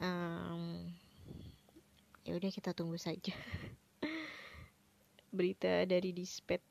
um, 0.00 0.90
ya 2.24 2.34
udah 2.34 2.50
kita 2.50 2.72
tunggu 2.72 2.96
saja 2.96 3.34
berita 5.36 5.84
dari 5.84 6.10
Dispet 6.14 6.62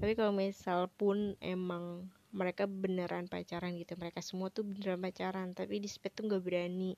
tapi 0.00 0.14
kalau 0.14 0.32
misal 0.32 0.88
pun 0.90 1.34
emang 1.40 2.08
mereka 2.30 2.70
beneran 2.70 3.26
pacaran 3.26 3.74
gitu 3.74 3.98
mereka 3.98 4.22
semua 4.22 4.48
tuh 4.54 4.62
beneran 4.62 5.02
pacaran 5.02 5.50
tapi 5.50 5.82
di 5.82 5.90
spet 5.90 6.14
tuh 6.14 6.30
nggak 6.30 6.42
berani 6.46 6.94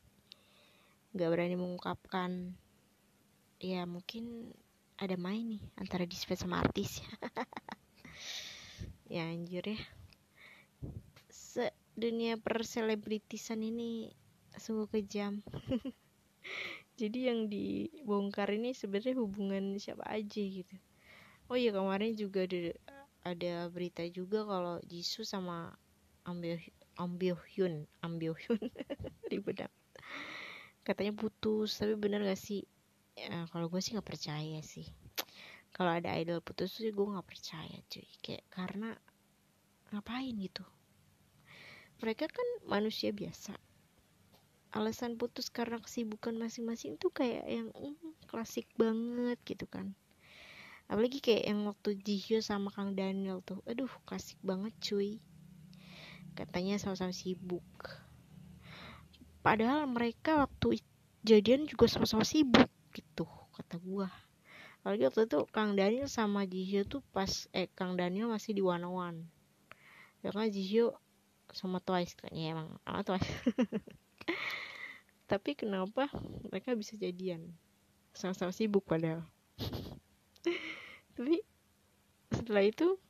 nggak 1.13 1.29
berani 1.29 1.57
mengungkapkan. 1.61 2.57
Ya 3.63 3.85
mungkin 3.85 4.57
ada 4.97 5.15
main 5.21 5.57
nih 5.57 5.63
antara 5.77 6.09
di 6.09 6.17
spet 6.17 6.41
sama 6.41 6.63
artis 6.65 7.05
ya 9.13 9.29
anjir 9.29 9.63
ya. 9.77 9.81
Se 11.29 11.69
dunia 11.93 12.41
perselebritisan 12.41 13.61
ini 13.61 14.09
sungguh 14.59 14.89
kejam. 14.91 15.41
Jadi 17.01 17.19
yang 17.31 17.49
dibongkar 17.49 18.53
ini 18.53 18.77
sebenarnya 18.77 19.17
hubungan 19.17 19.81
siapa 19.81 20.05
aja 20.07 20.43
gitu. 20.43 20.77
Oh 21.49 21.57
iya 21.57 21.73
kemarin 21.73 22.13
juga 22.17 22.45
ada 22.45 22.73
ada 23.23 23.55
berita 23.71 24.03
juga 24.11 24.43
kalau 24.45 24.77
Jisoo 24.85 25.23
sama 25.23 25.73
Ambyo 26.27 26.59
Ambyo 26.99 27.39
Hyun 27.55 27.87
Ambyo 28.03 28.35
Hyun 28.35 28.61
ribet 29.31 29.67
katanya 30.83 31.15
putus 31.15 31.79
tapi 31.79 31.95
bener 31.95 32.27
gak 32.27 32.39
sih? 32.39 32.67
Ya, 33.15 33.47
kalau 33.55 33.71
gue 33.71 33.79
sih 33.79 33.95
nggak 33.95 34.09
percaya 34.09 34.59
sih. 34.65 34.89
Kalau 35.71 35.95
ada 35.95 36.17
idol 36.19 36.43
putus 36.43 36.75
sih 36.75 36.91
gue 36.91 37.07
nggak 37.07 37.29
percaya 37.29 37.79
cuy. 37.87 38.09
Kayak 38.19 38.45
karena 38.51 38.91
ngapain 39.95 40.35
gitu? 40.41 40.65
Mereka 42.03 42.27
kan 42.27 42.49
manusia 42.67 43.15
biasa 43.15 43.55
alasan 44.73 45.21
putus 45.21 45.53
karena 45.53 45.79
kesibukan 45.79 46.35
masing-masing 46.37 46.97
tuh 46.97 47.13
kayak 47.13 47.45
yang 47.45 47.69
mm, 47.71 48.27
klasik 48.27 48.69
banget 48.75 49.39
gitu 49.45 49.69
kan. 49.69 49.93
Apalagi 50.89 51.21
kayak 51.21 51.45
yang 51.49 51.65
waktu 51.69 51.97
Jihyo 52.01 52.41
sama 52.41 52.73
Kang 52.73 52.99
Daniel 52.99 53.45
tuh 53.45 53.61
aduh 53.69 53.93
klasik 54.09 54.41
banget 54.41 54.73
cuy. 54.81 55.23
Katanya 56.33 56.81
sama-sama 56.81 57.13
sibuk. 57.13 57.65
Padahal 59.45 59.87
mereka 59.87 60.49
waktu 60.49 60.81
jadian 61.23 61.69
juga 61.69 61.87
sama-sama 61.87 62.25
sibuk 62.25 62.69
gitu 62.97 63.29
kata 63.55 63.77
gua. 63.79 64.09
Apalagi 64.83 65.07
waktu 65.07 65.31
itu 65.31 65.39
Kang 65.55 65.79
Daniel 65.79 66.09
sama 66.09 66.49
Jihyo 66.49 66.89
tuh 66.89 67.05
pas 67.15 67.47
eh 67.53 67.71
Kang 67.71 67.95
Daniel 67.95 68.33
masih 68.33 68.57
di 68.57 68.65
One 68.65 68.89
One 68.89 69.43
ya 70.23 70.31
Jihyo 70.31 70.95
sama 71.51 71.83
Twice 71.83 72.15
kayaknya 72.15 72.55
emang 72.55 72.69
sama 72.87 73.03
Twice 73.03 73.27
tapi 75.33 75.57
kenapa 75.57 76.13
mereka 76.53 76.77
bisa 76.77 76.93
jadian? 77.01 77.57
Sama-sama 78.13 78.53
sibuk 78.53 78.85
padahal. 78.85 79.25
Tapi 81.17 81.41
setelah 82.29 82.69
itu 82.69 83.01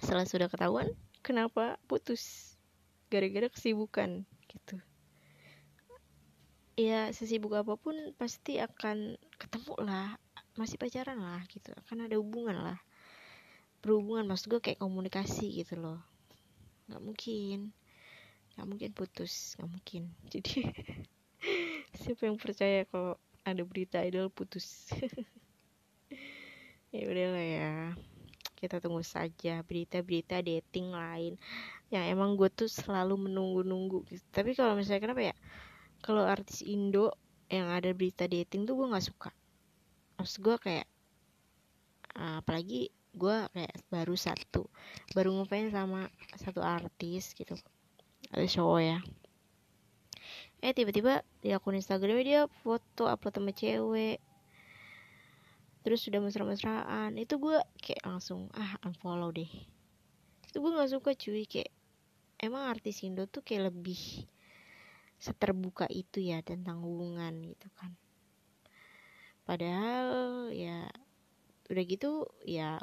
setelah 0.00 0.24
sudah 0.24 0.48
ketahuan 0.48 0.88
kenapa 1.20 1.76
putus? 1.84 2.56
Gara-gara 3.12 3.52
kesibukan 3.52 4.24
gitu. 4.48 4.80
Ya 6.80 7.12
sesibuk 7.12 7.52
apa 7.52 7.76
pun 7.76 7.92
pasti 8.16 8.56
akan 8.56 9.20
ketemu 9.36 9.74
lah. 9.84 10.16
Masih 10.56 10.80
pacaran 10.80 11.20
lah 11.20 11.44
gitu. 11.52 11.76
Akan 11.76 12.08
ada 12.08 12.16
hubungan 12.16 12.56
lah. 12.56 12.80
Berhubungan 13.84 14.24
maksud 14.24 14.48
gue 14.48 14.64
kayak 14.64 14.80
komunikasi 14.80 15.60
gitu 15.60 15.76
loh. 15.76 16.00
Nggak 16.88 17.02
mungkin. 17.04 17.58
Nggak 18.56 18.66
mungkin 18.66 18.90
putus. 18.96 19.60
Nggak 19.60 19.70
mungkin. 19.70 20.02
Jadi 20.32 20.64
siapa 21.94 22.26
yang 22.26 22.36
percaya 22.36 22.84
kalau 22.90 23.14
ada 23.44 23.62
berita 23.62 24.02
idol 24.02 24.28
putus? 24.32 24.90
Ya 26.94 27.10
udahlah 27.10 27.42
ya. 27.42 27.74
Kita 28.54 28.78
tunggu 28.78 29.02
saja 29.02 29.66
berita-berita 29.66 30.38
dating 30.46 30.94
lain. 30.94 31.34
Yang 31.90 32.04
emang 32.14 32.38
gue 32.38 32.46
tuh 32.54 32.70
selalu 32.70 33.26
menunggu-nunggu 33.26 34.06
gitu. 34.06 34.22
tapi 34.30 34.54
kalau 34.54 34.78
misalnya 34.78 35.02
kenapa 35.02 35.22
ya? 35.26 35.34
Kalau 36.06 36.22
artis 36.22 36.62
Indo 36.62 37.10
yang 37.50 37.66
ada 37.66 37.90
berita 37.90 38.30
dating 38.30 38.62
tuh 38.62 38.78
gue 38.78 38.86
nggak 38.94 39.10
suka. 39.10 39.34
Maksud 40.22 40.38
gue 40.38 40.56
kayak 40.62 40.86
apalagi 42.14 42.94
gue 43.10 43.36
kayak 43.50 43.74
baru 43.90 44.14
satu 44.14 44.70
baru 45.18 45.34
ngefans 45.34 45.74
sama 45.74 46.06
satu 46.38 46.62
artis 46.62 47.34
gitu. 47.34 47.58
Ada 48.30 48.46
cowok 48.46 48.80
ya 48.86 48.98
eh 50.64 50.72
tiba-tiba 50.72 51.20
di 51.44 51.52
akun 51.52 51.76
Instagramnya 51.76 52.24
dia 52.24 52.40
foto 52.64 53.04
upload 53.04 53.36
sama 53.36 53.52
cewek. 53.52 54.16
Terus 55.84 56.00
sudah 56.00 56.24
mesra-mesraan. 56.24 57.20
Itu 57.20 57.36
gue 57.36 57.60
kayak 57.84 58.08
langsung 58.08 58.48
ah 58.56 58.80
unfollow 58.80 59.28
deh. 59.28 59.52
Itu 60.48 60.64
gue 60.64 60.72
nggak 60.72 60.96
suka 60.96 61.12
cuy. 61.12 61.44
Kayak 61.44 61.68
emang 62.40 62.64
artis 62.72 63.04
Indo 63.04 63.28
tuh 63.28 63.44
kayak 63.44 63.68
lebih 63.76 64.24
seterbuka 65.20 65.84
itu 65.92 66.24
ya 66.24 66.40
tentang 66.40 66.80
hubungan 66.80 67.44
gitu 67.44 67.68
kan. 67.76 67.92
Padahal 69.44 70.48
ya 70.48 70.88
udah 71.68 71.84
gitu 71.84 72.24
ya 72.48 72.80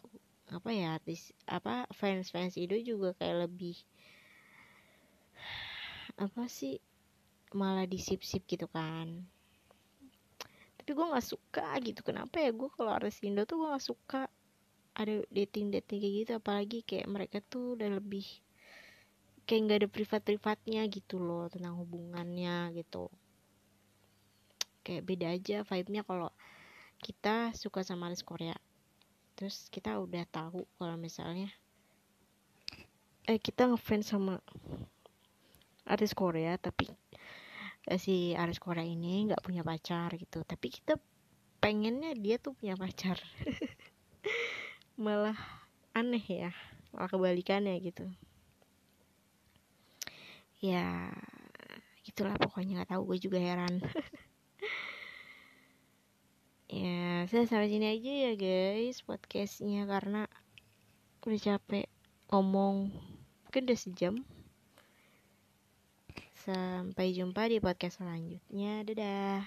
apa 0.53 0.69
ya 0.69 1.01
artis 1.01 1.33
apa 1.49 1.89
fans 1.97 2.29
fans 2.29 2.53
Indo 2.61 2.77
juga 2.77 3.17
kayak 3.17 3.49
lebih 3.49 3.73
apa 6.21 6.45
sih 6.45 6.77
malah 7.51 7.87
disip-sip 7.87 8.43
gitu 8.47 8.67
kan. 8.71 9.25
Tapi 10.81 10.89
gue 10.97 11.05
nggak 11.13 11.27
suka 11.27 11.77
gitu. 11.85 12.01
Kenapa 12.01 12.41
ya? 12.41 12.49
Gue 12.49 12.71
kalau 12.73 12.91
artis 12.91 13.21
Indo 13.21 13.45
tuh 13.45 13.61
gue 13.61 13.67
nggak 13.69 13.85
suka 13.85 14.25
ada 14.97 15.23
dating 15.29 15.69
dating 15.69 15.99
kayak 16.01 16.15
gitu. 16.25 16.31
Apalagi 16.41 16.79
kayak 16.81 17.07
mereka 17.07 17.37
tuh 17.43 17.77
udah 17.77 18.01
lebih 18.01 18.25
kayak 19.45 19.61
nggak 19.67 19.79
ada 19.83 19.89
privat 19.91 20.21
privatnya 20.25 20.81
gitu 20.89 21.21
loh 21.21 21.51
tentang 21.53 21.77
hubungannya 21.77 22.73
gitu. 22.75 23.11
Kayak 24.81 25.03
beda 25.05 25.27
aja 25.37 25.57
vibe-nya 25.61 26.01
kalau 26.01 26.33
kita 27.01 27.53
suka 27.53 27.85
sama 27.85 28.09
artis 28.09 28.25
Korea. 28.25 28.57
Terus 29.37 29.69
kita 29.69 29.97
udah 30.01 30.25
tahu 30.29 30.65
kalau 30.81 30.97
misalnya 30.97 31.49
eh 33.29 33.37
kita 33.37 33.69
ngefans 33.69 34.09
sama 34.09 34.41
artis 35.85 36.17
Korea 36.17 36.57
tapi 36.57 36.89
si 37.97 38.37
Aris 38.37 38.61
Korea 38.61 38.85
ini 38.85 39.29
nggak 39.29 39.41
punya 39.41 39.65
pacar 39.65 40.13
gitu. 40.17 40.45
Tapi 40.45 40.67
kita 40.69 40.99
pengennya 41.61 42.13
dia 42.17 42.37
tuh 42.37 42.57
punya 42.57 42.73
pacar. 42.77 43.17
Malah 45.03 45.37
aneh 45.91 46.23
ya 46.23 46.51
malah 46.91 47.07
kebalikannya 47.07 47.75
gitu. 47.79 48.03
Ya 50.59 51.11
gitulah 52.03 52.35
pokoknya 52.35 52.83
nggak 52.83 52.91
tahu 52.91 53.01
gue 53.15 53.17
juga 53.19 53.39
heran. 53.39 53.79
Ya 56.71 57.27
saya 57.27 57.43
sampai 57.51 57.67
sini 57.67 57.83
aja 57.83 58.31
ya 58.31 58.33
guys 58.39 59.03
podcastnya 59.03 59.83
karena 59.83 60.23
udah 61.27 61.35
capek 61.35 61.91
ngomong 62.31 62.95
mungkin 63.43 63.61
udah 63.67 63.75
sejam 63.75 64.23
sampai 66.41 67.13
jumpa 67.13 67.45
di 67.47 67.61
podcast 67.61 68.01
selanjutnya. 68.01 68.81
Dadah 68.81 69.45